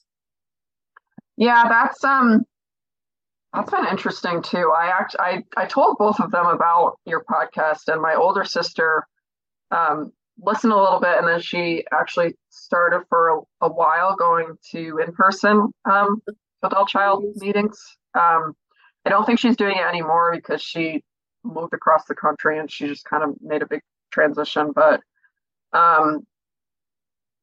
[1.37, 2.43] Yeah, that's um
[3.53, 4.71] that's been interesting too.
[4.77, 9.05] I actually I, I told both of them about your podcast and my older sister
[9.71, 14.55] um listened a little bit and then she actually started for a, a while going
[14.71, 16.21] to in-person um
[16.63, 17.97] adult child meetings.
[18.13, 18.55] Um
[19.05, 21.03] I don't think she's doing it anymore because she
[21.43, 24.71] moved across the country and she just kind of made a big transition.
[24.73, 25.01] But
[25.73, 26.25] um,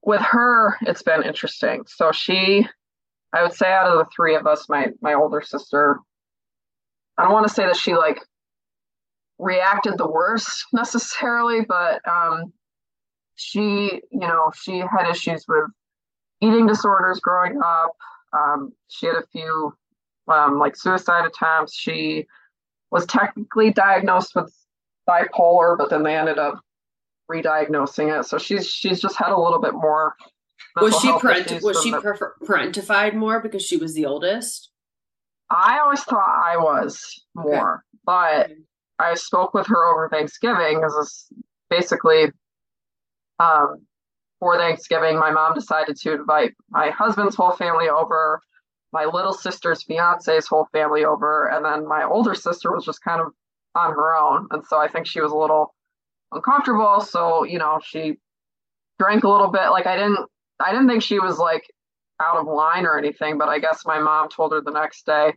[0.02, 1.85] with her, it's been interesting.
[1.87, 2.66] So she,
[3.33, 5.98] I would say, out of the three of us, my my older sister,
[7.16, 8.20] I don't want to say that she like
[9.38, 12.52] reacted the worst necessarily, but um,
[13.35, 15.64] she, you know, she had issues with
[16.40, 17.96] eating disorders growing up.
[18.33, 19.72] Um, she had a few
[20.29, 21.75] um, like suicide attempts.
[21.75, 22.27] She
[22.91, 24.53] was technically diagnosed with
[25.09, 26.61] bipolar, but then they ended up
[27.29, 28.25] re-diagnosing it.
[28.25, 30.14] So she's she's just had a little bit more.
[30.77, 34.71] Was she parent- was she the- parentified more because she was the oldest?
[35.51, 37.99] I always thought I was more, okay.
[38.05, 38.51] but
[38.99, 41.27] I spoke with her over Thanksgiving because
[41.71, 42.31] basically
[43.38, 43.87] um,
[44.41, 48.41] for Thanksgiving, my mom decided to invite my husband's whole family over
[48.92, 53.20] my little sister's fiance's whole family over, and then my older sister was just kind
[53.20, 53.33] of
[53.74, 54.48] on her own.
[54.51, 55.74] And so I think she was a little
[56.33, 57.01] uncomfortable.
[57.01, 58.18] So, you know, she
[58.98, 59.70] drank a little bit.
[59.70, 60.27] Like I didn't
[60.61, 61.64] I didn't think she was like
[62.20, 65.35] out of line or anything, but I guess my mom told her the next day,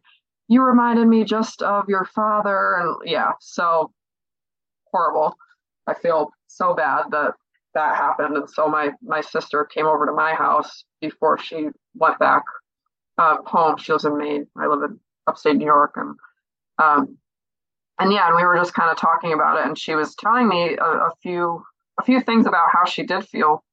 [0.48, 2.76] you reminded me just of your father.
[2.78, 3.92] And yeah, so
[4.92, 5.36] horrible.
[5.88, 7.34] I feel so bad that
[7.74, 8.38] that happened.
[8.38, 12.44] And so my my sister came over to my house before she went back
[13.22, 13.78] uh, home.
[13.78, 14.48] She lives in Maine.
[14.58, 16.16] I live in upstate New York, and
[16.78, 17.18] um,
[18.00, 20.48] and yeah, and we were just kind of talking about it, and she was telling
[20.48, 21.64] me a, a few
[22.00, 23.64] a few things about how she did feel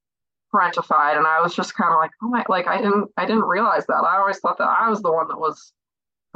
[0.54, 3.44] parentified, and I was just kind of like, oh my, like I didn't I didn't
[3.44, 3.94] realize that.
[3.94, 5.72] I always thought that I was the one that was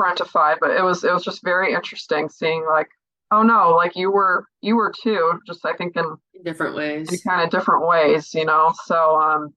[0.01, 2.89] parentified, but it was it was just very interesting seeing like
[3.33, 6.05] oh no like you were you were too just i think in
[6.45, 9.55] different ways in kind of different ways you know so um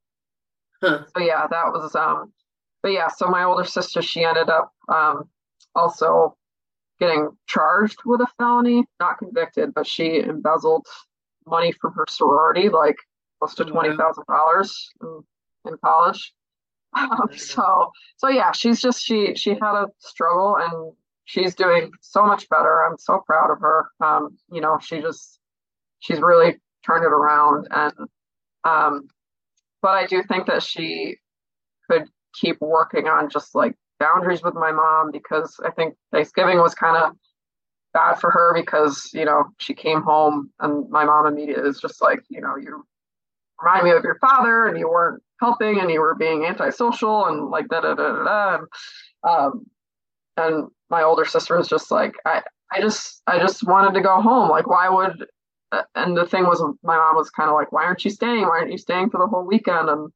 [0.81, 1.03] huh.
[1.15, 2.31] so yeah that was um
[2.85, 5.27] but yeah, so my older sister, she ended up um,
[5.73, 6.37] also
[6.99, 10.85] getting charged with a felony, not convicted, but she embezzled
[11.47, 12.97] money from her sorority, like
[13.39, 15.23] close to twenty thousand dollars in,
[15.67, 16.31] in college.
[16.95, 20.93] Um, so, so yeah, she's just she she had a struggle, and
[21.25, 22.85] she's doing so much better.
[22.85, 23.87] I'm so proud of her.
[23.99, 25.39] Um, you know, she just
[25.99, 27.93] she's really turned it around, and
[28.63, 29.07] um,
[29.81, 31.17] but I do think that she
[31.89, 32.07] could
[32.39, 36.97] keep working on just like boundaries with my mom because I think Thanksgiving was kind
[36.97, 37.13] of
[37.93, 42.01] bad for her because, you know, she came home and my mom immediately was just
[42.01, 42.85] like, you know, you
[43.61, 47.49] remind me of your father and you weren't helping and you were being antisocial and
[47.49, 48.55] like da da da da.
[48.55, 48.67] And,
[49.23, 49.65] um,
[50.37, 54.21] and my older sister was just like, I, I just, I just wanted to go
[54.21, 54.49] home.
[54.49, 55.25] Like, why would,
[55.95, 58.41] and the thing was, my mom was kind of like, why aren't you staying?
[58.41, 59.89] Why aren't you staying for the whole weekend?
[59.89, 60.11] And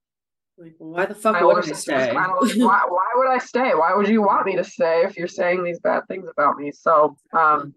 [0.60, 2.12] Like, why the fuck would I was stay?
[2.14, 3.72] kind of like, why, why would I stay?
[3.76, 6.72] Why would you want me to stay if you're saying these bad things about me?
[6.74, 7.74] So, um,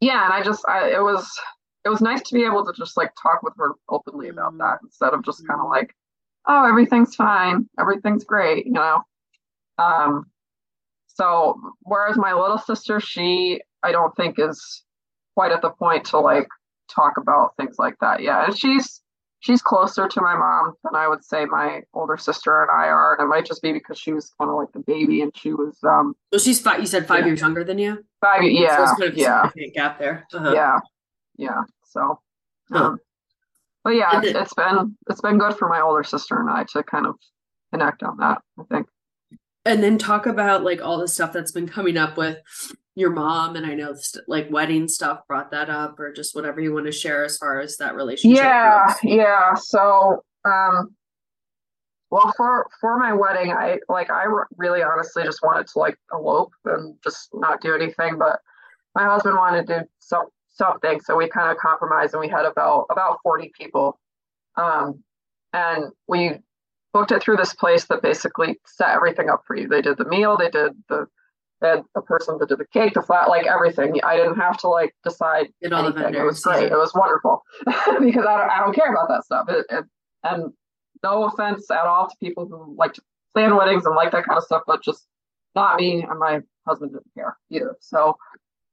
[0.00, 1.28] yeah, and I just, I, it was,
[1.84, 4.58] it was nice to be able to just like talk with her openly about Mhm.
[4.58, 5.70] that instead of just kind of Mhm.
[5.70, 5.94] like,
[6.46, 9.02] oh, everything's fine, everything's great, you know.
[9.76, 10.30] Um,
[11.06, 14.84] so whereas my little sister, she, I don't think is
[15.34, 16.48] quite at the point to like
[16.90, 19.02] talk about things like that yet, and she's
[19.40, 23.14] she's closer to my mom than I would say my older sister and I are.
[23.14, 25.52] And it might just be because she was kind of like the baby and she
[25.52, 26.80] was um well, she's five.
[26.80, 27.26] You said five Yeah.
[27.26, 28.04] years younger than you.
[28.20, 30.26] five So yeah, there's kind of yeah, gap there.
[30.32, 30.52] Uh-huh.
[30.54, 30.78] yeah,
[31.36, 31.62] yeah.
[31.84, 32.20] So
[32.72, 32.84] Huh.
[32.84, 32.98] um
[33.84, 37.06] but yeah, it's been it's been good for my older sister and I to kind
[37.06, 37.14] of
[37.72, 38.86] connect on that, I think.
[39.64, 42.38] And then talk about like all the stuff that's been coming up with
[42.98, 46.60] your mom, and I know st- like wedding stuff brought that up, or just whatever
[46.60, 48.42] you want to share as far as that relationship.
[48.42, 48.96] Yeah, goes.
[49.04, 49.54] yeah.
[49.54, 50.94] So, um,
[52.10, 54.24] well, for for my wedding, I like I
[54.56, 58.40] really honestly just wanted to like elope and just not do anything, but
[58.94, 62.44] my husband wanted to do some something, so we kind of compromised and we had
[62.44, 63.98] about about 40 people.
[64.56, 65.04] Um,
[65.52, 66.40] and we
[66.92, 69.68] booked it through this place that basically set everything up for you.
[69.68, 71.06] They did the meal, they did the
[71.62, 74.00] had a person that did the cake, the flat, like everything.
[74.04, 76.14] I didn't have to like decide Did all the anything.
[76.14, 76.62] It was great.
[76.62, 76.74] yeah.
[76.74, 79.48] It was wonderful because I don't, I don't care about that stuff.
[79.48, 79.84] It, it,
[80.24, 80.52] and
[81.02, 83.02] no offense at all to people who like to
[83.34, 85.06] plan weddings and like that kind of stuff, but just
[85.54, 87.76] not me and my husband didn't care either.
[87.80, 88.16] So,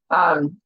[0.09, 0.57] um,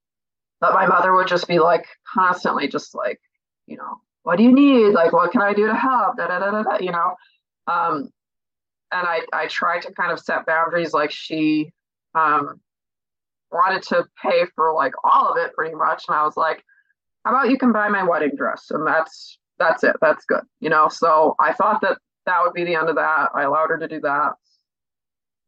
[0.60, 3.20] but my mother would just be like constantly just like,
[3.66, 4.90] you know, what do you need?
[4.90, 6.18] Like, what can I do to help?
[6.18, 7.16] Da, da, da, da, da, you know?
[7.68, 8.10] Um,
[8.92, 10.94] and I, I tried to kind of set boundaries.
[10.94, 11.72] Like she,
[12.16, 12.60] um,
[13.52, 16.04] wanted to pay for like all of it pretty much.
[16.08, 16.64] And I was like,
[17.24, 18.68] how about you can buy my wedding dress?
[18.70, 19.96] And that's, that's it.
[20.02, 20.44] That's good.
[20.60, 20.88] You know?
[20.90, 23.30] So I thought that that would be the end of that.
[23.34, 24.34] I allowed her to do that.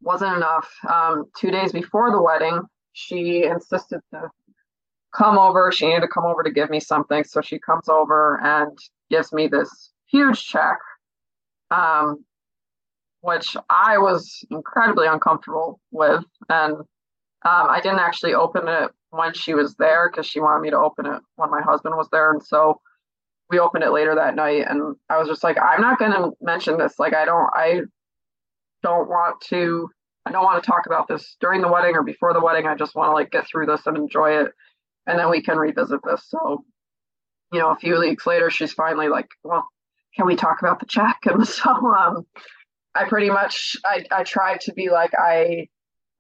[0.02, 0.70] Wasn't enough.
[0.92, 2.62] Um, two days before the wedding,
[2.94, 4.30] she insisted to
[5.16, 5.72] come over.
[5.72, 7.24] She needed to come over to give me something.
[7.24, 8.78] So she comes over and
[9.10, 10.78] gives me this huge check,
[11.70, 12.26] um,
[13.22, 16.24] which I was incredibly uncomfortable with.
[16.50, 16.86] And um,
[17.44, 21.06] I didn't actually open it when she was there because she wanted me to open
[21.06, 22.32] it when my husband was there.
[22.32, 22.80] And so
[23.50, 24.66] we opened it later that night.
[24.68, 26.98] And I was just like, I'm not going to mention this.
[27.00, 27.82] Like, I don't, I
[28.84, 29.90] don't want to,
[30.26, 32.68] I don't want to talk about this during the wedding or before the wedding.
[32.68, 34.52] I just want to like get through this and enjoy it.
[35.08, 36.24] And then we can revisit this.
[36.28, 36.64] So,
[37.52, 39.68] you know, a few weeks later, she's finally like, well,
[40.16, 41.18] can we talk about the check?
[41.26, 42.26] And so, um,
[42.96, 45.68] I pretty much, I, I tried to be like, I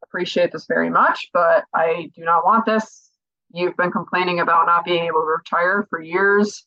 [0.03, 3.09] appreciate this very much, but I do not want this.
[3.53, 6.63] You've been complaining about not being able to retire for years.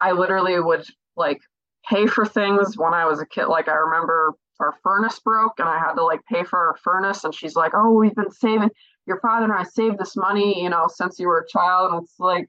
[0.00, 0.84] I literally would
[1.16, 1.40] like
[1.88, 3.46] pay for things when I was a kid.
[3.46, 7.24] Like I remember our furnace broke and I had to like pay for our furnace.
[7.24, 8.70] And she's like, Oh, we've been saving
[9.06, 11.92] your father and I saved this money, you know, since you were a child.
[11.92, 12.46] And it's like,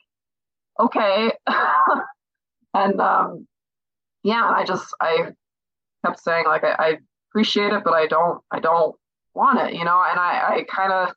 [0.79, 1.31] okay.
[2.73, 3.47] and um
[4.23, 5.31] yeah, I just I
[6.05, 6.97] kept saying like I, I
[7.29, 8.95] appreciate it, but I don't I don't
[9.33, 11.09] want it, you know, and I, I kind of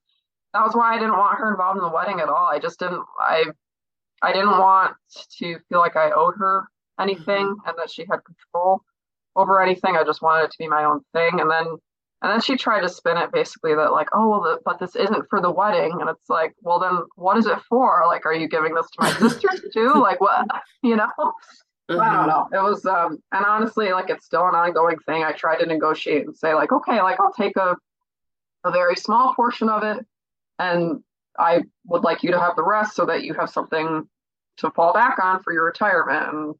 [0.52, 2.46] that was why I didn't want her involved in the wedding at all.
[2.46, 3.44] I just didn't I
[4.22, 4.94] I didn't want
[5.38, 6.68] to feel like I owed her
[6.98, 7.68] anything mm-hmm.
[7.68, 8.80] and that she had control
[9.36, 9.96] over anything.
[9.96, 11.40] I just wanted it to be my own thing.
[11.40, 11.66] And then
[12.22, 14.96] and then she tried to spin it basically that like, oh well, the, but this
[14.96, 15.98] isn't for the wedding.
[16.00, 18.04] And it's like, well then what is it for?
[18.06, 19.92] Like, are you giving this to my sisters too?
[19.94, 20.46] Like what?
[20.82, 21.32] You know?
[21.88, 22.48] I don't know.
[22.52, 25.22] It was, um, and honestly, like it's still an ongoing thing.
[25.22, 27.76] I tried to negotiate and say, like, okay, like I'll take a
[28.64, 30.04] a very small portion of it,
[30.58, 31.02] and
[31.38, 34.08] I would like you to have the rest so that you have something
[34.58, 36.32] to fall back on for your retirement.
[36.32, 36.54] And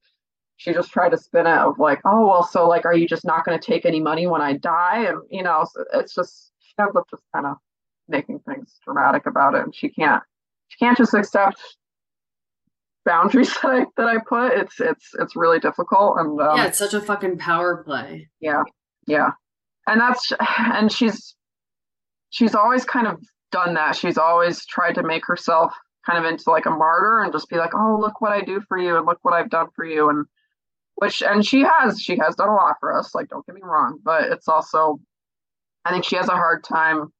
[0.56, 3.24] she just tried to spin it of like, oh well, so like, are you just
[3.24, 5.06] not going to take any money when I die?
[5.06, 7.56] And you know, so it's just she ends up just kind of
[8.08, 10.22] making things dramatic about it, and she can't
[10.68, 11.62] she can't just accept
[13.04, 14.52] boundaries that I that I put.
[14.52, 18.28] It's it's it's really difficult, and um, yeah, it's such a fucking power play.
[18.40, 18.62] yeah,
[19.06, 19.30] yeah,
[19.86, 21.34] and that's and she's
[22.30, 23.20] she's always kind of
[23.52, 23.96] done that.
[23.96, 25.72] She's always tried to make herself
[26.06, 28.60] kind of into like a martyr and just be like, oh, look what I do
[28.68, 30.26] for you, and look what I've done for you, and
[30.96, 33.14] which and she has she has done a lot for us.
[33.14, 35.00] Like, don't get me wrong, but it's also
[35.84, 37.12] I think she has a hard time.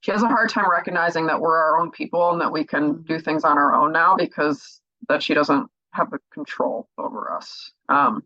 [0.00, 3.02] She has a hard time recognizing that we're our own people and that we can
[3.04, 7.72] do things on our own now because that she doesn't have the control over us.
[7.88, 8.22] Um,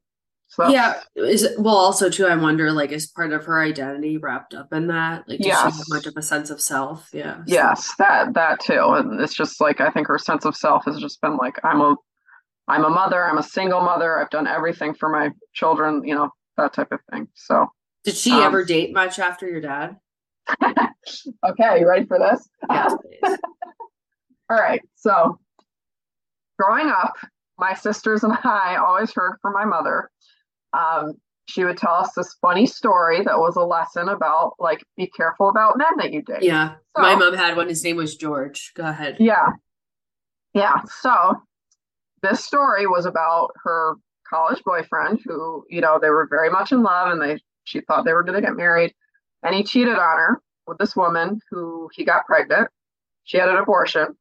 [0.46, 3.60] so that's- Yeah, is it, well also too I wonder like is part of her
[3.60, 5.28] identity wrapped up in that?
[5.28, 5.88] Like does she have Yes.
[5.90, 7.08] much of a sense of self?
[7.12, 7.36] Yeah.
[7.38, 8.80] so- Yes, that that too.
[8.80, 11.80] And it's just like I think her sense of self has just been like I'm
[11.82, 11.96] a
[12.68, 16.30] I'm a mother, I'm a single mother, I've done everything for my children, you know,
[16.56, 17.28] that type of thing.
[17.34, 17.66] So
[18.04, 19.96] Did she Um, ever date much after your dad?
[20.62, 22.48] okay, you ready for this?
[22.70, 23.38] Yes, please.
[24.50, 24.80] All right.
[24.96, 25.38] So
[26.58, 27.14] growing up,
[27.58, 30.10] my sisters and I always heard from my mother.
[30.72, 31.14] Um,
[31.46, 35.48] she would tell us this funny story that was a lesson about like be careful
[35.48, 36.42] about men that you date.
[36.42, 36.74] yeah.
[36.96, 37.68] So- My mom had one.
[37.68, 38.72] His name was George.
[38.74, 39.16] Go ahead.
[39.18, 39.48] Yeah.
[40.52, 40.82] Yeah.
[41.00, 41.40] So
[42.22, 43.94] this story was about her
[44.28, 48.04] college boyfriend who, you know, they were very much in love and they she thought
[48.04, 48.94] they were gonna get married.
[49.42, 52.68] And he cheated on her with this woman who he got pregnant.
[53.24, 54.16] She had an abortion.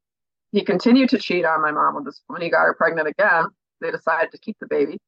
[0.52, 2.42] He continued to cheat on my mom with this woman.
[2.42, 3.46] He got her pregnant again.
[3.80, 4.98] They decided to keep the baby.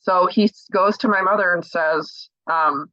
[0.00, 2.90] So he goes to my mother and says, um,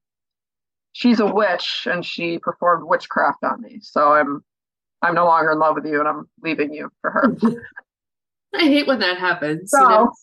[0.94, 3.80] she's a witch and she performed witchcraft on me.
[3.82, 4.44] So I'm
[5.02, 7.36] I'm no longer in love with you and I'm leaving you for her.
[8.56, 9.72] I hate when that happens.
[9.74, 10.14] you So know?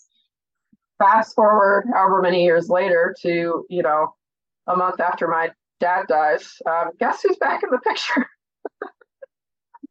[0.98, 4.14] fast forward however many years later to, you know,
[4.66, 5.50] a month after my
[5.80, 8.26] dad dies, um, guess who's back in the picture?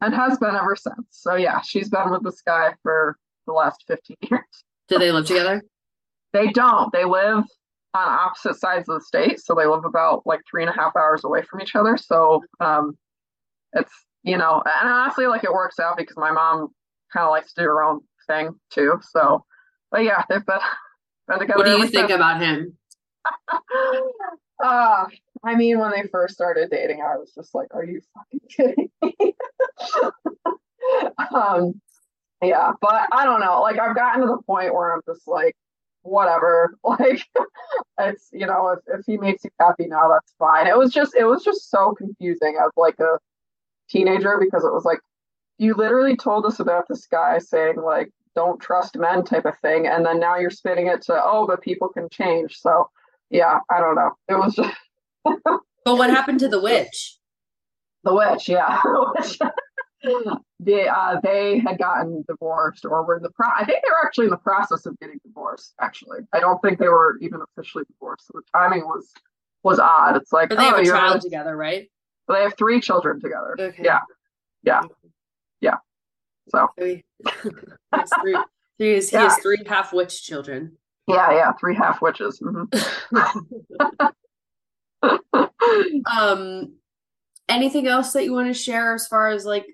[0.01, 1.07] And has been ever since.
[1.11, 4.41] So yeah, she's been with this guy for the last 15 years.
[4.87, 5.63] Do they live together?
[6.33, 6.91] They don't.
[6.91, 7.43] They live
[7.93, 9.39] on opposite sides of the state.
[9.39, 11.97] So they live about like three and a half hours away from each other.
[11.97, 12.97] So um
[13.73, 13.93] it's
[14.23, 16.69] you know, and honestly like it works out because my mom
[17.13, 18.99] kind of likes to do her own thing too.
[19.11, 19.45] So
[19.91, 20.59] but yeah, they've been
[21.27, 21.57] been together.
[21.57, 22.11] What do you think since.
[22.11, 22.77] about him?
[24.63, 25.05] uh
[25.43, 28.89] I mean when they first started dating, I was just like, Are you fucking kidding
[29.01, 29.35] me?
[31.35, 31.81] um
[32.43, 33.61] yeah, but I don't know.
[33.61, 35.55] Like I've gotten to the point where I'm just like,
[36.03, 36.75] whatever.
[36.83, 37.25] Like
[37.99, 40.67] it's you know, if, if he makes you happy now, that's fine.
[40.67, 43.17] It was just it was just so confusing as like a
[43.89, 44.99] teenager because it was like
[45.57, 49.87] you literally told us about this guy saying like don't trust men type of thing,
[49.87, 52.57] and then now you're spinning it to oh, but people can change.
[52.59, 52.89] So
[53.29, 54.11] yeah, I don't know.
[54.27, 54.75] It was just
[55.23, 57.17] But what happened to the witch?
[58.03, 58.81] the witch, yeah.
[60.63, 64.05] They uh they had gotten divorced or were in the pro I think they were
[64.05, 66.19] actually in the process of getting divorced, actually.
[66.33, 68.27] I don't think they were even officially divorced.
[68.27, 69.11] So the timing was
[69.63, 70.17] was odd.
[70.17, 71.87] It's like But they have oh, a child together, right?
[72.27, 73.55] they have three children together.
[73.59, 73.83] Okay.
[73.83, 73.99] Yeah.
[74.63, 74.81] Yeah.
[75.61, 75.77] Yeah.
[76.49, 77.03] So So he,
[77.43, 77.51] he
[77.93, 78.37] has three,
[78.79, 80.77] he has, he has three half witch children.
[81.07, 82.39] yeah, yeah, three half witches.
[82.39, 82.67] Mhm.
[86.11, 86.73] um,
[87.49, 89.65] anything else that you want to share as far as like,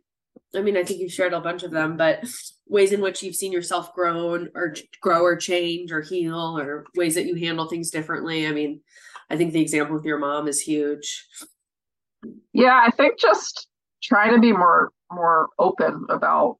[0.55, 2.23] I mean, I think you've shared a bunch of them, but
[2.67, 7.15] ways in which you've seen yourself grown or grow or change or heal or ways
[7.15, 8.47] that you handle things differently.
[8.47, 8.81] I mean,
[9.29, 11.25] I think the example with your mom is huge.
[12.53, 13.67] Yeah, I think just
[14.01, 16.57] trying to be more more open about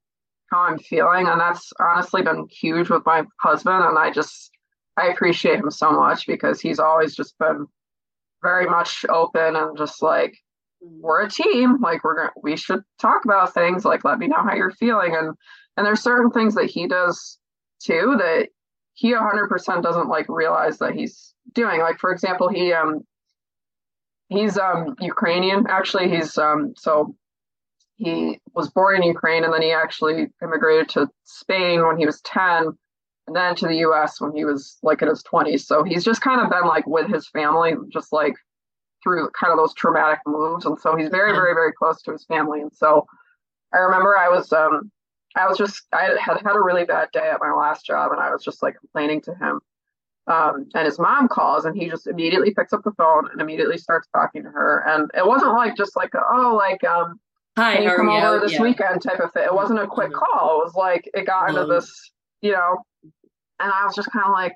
[0.51, 3.83] how I'm feeling, and that's honestly been huge with my husband.
[3.83, 4.51] And I just
[4.97, 7.67] I appreciate him so much because he's always just been
[8.41, 10.37] very much open and just like
[10.81, 11.81] we're a team.
[11.81, 13.85] Like we're gonna we should talk about things.
[13.85, 15.35] Like let me know how you're feeling, and
[15.75, 17.39] and there's certain things that he does
[17.83, 18.49] too that
[18.95, 21.79] he 100% doesn't like realize that he's doing.
[21.81, 23.01] Like for example, he um
[24.29, 26.09] he's um Ukrainian actually.
[26.09, 27.15] He's um so
[27.95, 32.21] he was born in Ukraine and then he actually immigrated to Spain when he was
[32.21, 32.77] 10
[33.27, 35.65] and then to the US when he was like in his 20s.
[35.65, 38.33] So he's just kind of been like with his family just like
[39.03, 40.65] through kind of those traumatic moves.
[40.65, 42.61] And so he's very very very close to his family.
[42.61, 43.05] And so
[43.73, 44.91] I remember I was um
[45.35, 48.21] I was just I had had a really bad day at my last job and
[48.21, 49.59] I was just like complaining to him.
[50.27, 53.77] Um, and his mom calls and he just immediately picks up the phone and immediately
[53.77, 54.83] starts talking to her.
[54.85, 57.19] And it wasn't like just like oh like um
[57.57, 58.61] Hi, can you come over this Yeah.
[58.61, 59.01] weekend?
[59.01, 59.43] type of thing.
[59.43, 60.19] It wasn't a quick Mhm.
[60.19, 60.61] call.
[60.61, 62.11] It was like it got into Um, this
[62.41, 62.83] you know
[63.59, 64.53] and i was just kind of like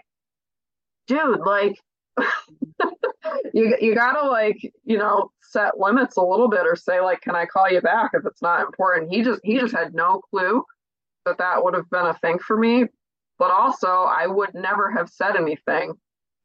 [1.07, 1.77] dude like
[3.53, 7.35] you you gotta like you know set limits a little bit or say like can
[7.35, 10.63] i call you back if it's not important he just he just had no clue
[11.25, 12.85] that that would have been a thing for me
[13.37, 15.93] but also i would never have said anything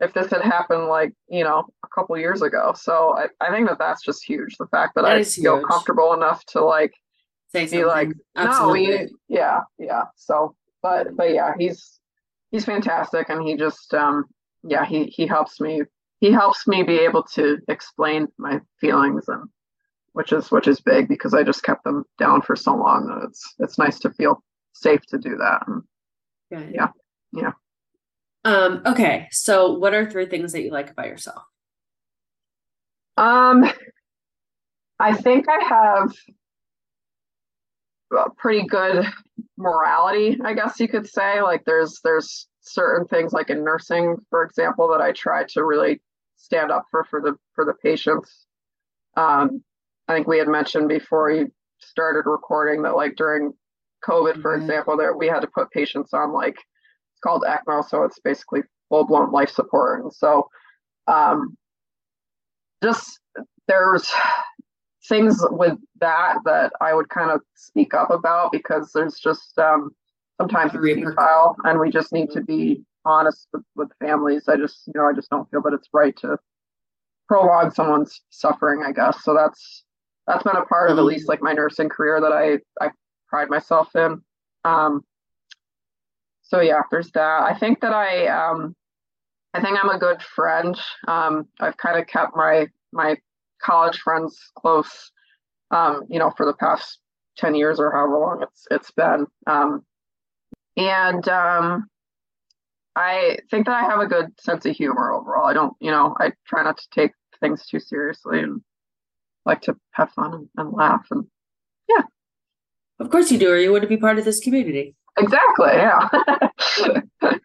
[0.01, 3.69] if this had happened like you know a couple years ago so i, I think
[3.69, 5.67] that that's just huge the fact that, That i feel huge.
[5.69, 6.93] comfortable enough to like
[7.53, 7.87] Say be something.
[7.87, 8.87] like Absolutely.
[8.89, 11.99] no we yeah yeah so but but yeah he's
[12.57, 14.25] he's fantastic and he just um
[14.65, 15.83] yeah he he helps me
[16.21, 19.49] he helps me be able to explain my feelings and
[20.13, 23.27] which is which is big because i just kept them down for so long that
[23.29, 24.43] it's it's nice to feel
[24.73, 25.83] safe to do that and.
[26.51, 26.89] Yeah.
[27.33, 27.53] Yeah.
[28.45, 29.29] Um, okay.
[29.33, 31.43] So what are three things that you like about yourself?
[33.17, 33.65] Um,
[34.99, 36.13] I think I have
[38.37, 39.07] pretty good
[39.57, 41.41] morality, I guess you could say.
[41.41, 46.01] Like there's there's certain things like in nursing, for example, that I try to really
[46.37, 48.47] stand up for for the for the patients.
[49.17, 49.63] Um,
[50.09, 53.53] I think we had mentioned before you started recording that like during
[54.07, 54.63] COVID, for mm-hmm.
[54.63, 58.61] example, there we had to put patients on like it's called ECMO, so it's basically
[58.89, 60.03] full blown life support.
[60.03, 60.49] And so,
[61.07, 61.57] um,
[62.83, 63.21] just
[63.69, 64.13] there's
[65.09, 69.91] things with that that I would kind of speak up about because there's just um,
[70.41, 74.49] sometimes it's futile, and we just need to be honest with, with families.
[74.49, 76.39] I just you know I just don't feel that it's right to
[77.29, 78.83] prolong someone's suffering.
[78.87, 79.35] I guess so.
[79.35, 79.85] That's
[80.27, 82.91] that's been a part of at least like my nursing career that I I
[83.29, 84.21] pride myself in.
[84.65, 85.05] Um,
[86.43, 87.43] so yeah, there's that.
[87.43, 88.75] I think that I um,
[89.55, 90.79] I think I'm a good friend.
[91.09, 93.17] Um, I've kind of kept my my
[93.63, 95.11] college friends close,
[95.71, 96.99] um, you know, for the past
[97.37, 99.27] ten years or however long it's it's been.
[99.47, 99.85] Um,
[100.77, 101.89] and um,
[102.95, 105.47] I think that I have a good sense of humor overall.
[105.47, 108.61] I don't, you know, I try not to take things too seriously and
[109.45, 111.27] like to have fun and, and laugh and
[111.89, 112.03] yeah.
[112.99, 114.97] Of course you do, or you wouldn't be part of this community.
[115.19, 115.73] Exactly.
[115.73, 116.09] Yeah.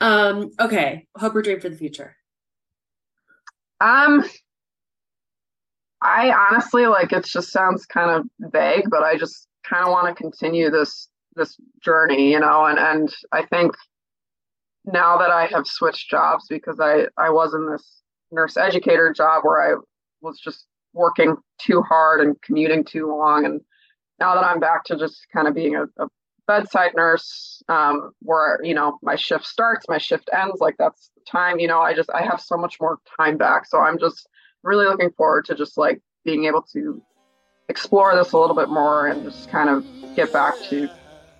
[0.00, 0.50] um.
[0.60, 1.06] Okay.
[1.16, 2.16] Hope or dream for the future.
[3.80, 4.24] Um.
[6.02, 7.24] I honestly like it.
[7.24, 11.56] Just sounds kind of vague, but I just kind of want to continue this this
[11.82, 12.64] journey, you know.
[12.66, 13.72] And and I think
[14.84, 19.44] now that I have switched jobs because I I was in this nurse educator job
[19.44, 19.76] where I
[20.20, 23.60] was just working too hard and commuting too long, and
[24.18, 26.08] now that I'm back to just kind of being a, a
[26.48, 31.22] bedside nurse um, where you know my shift starts my shift ends like that's the
[31.30, 34.28] time you know i just i have so much more time back so i'm just
[34.62, 37.02] really looking forward to just like being able to
[37.68, 39.84] explore this a little bit more and just kind of
[40.14, 40.88] get back to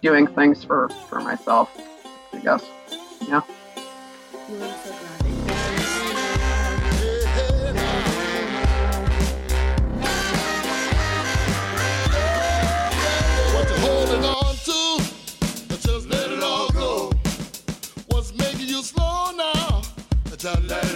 [0.03, 1.71] doing things for, for myself,
[2.33, 2.65] I guess.
[3.29, 3.43] Yeah.
[20.73, 20.92] Let it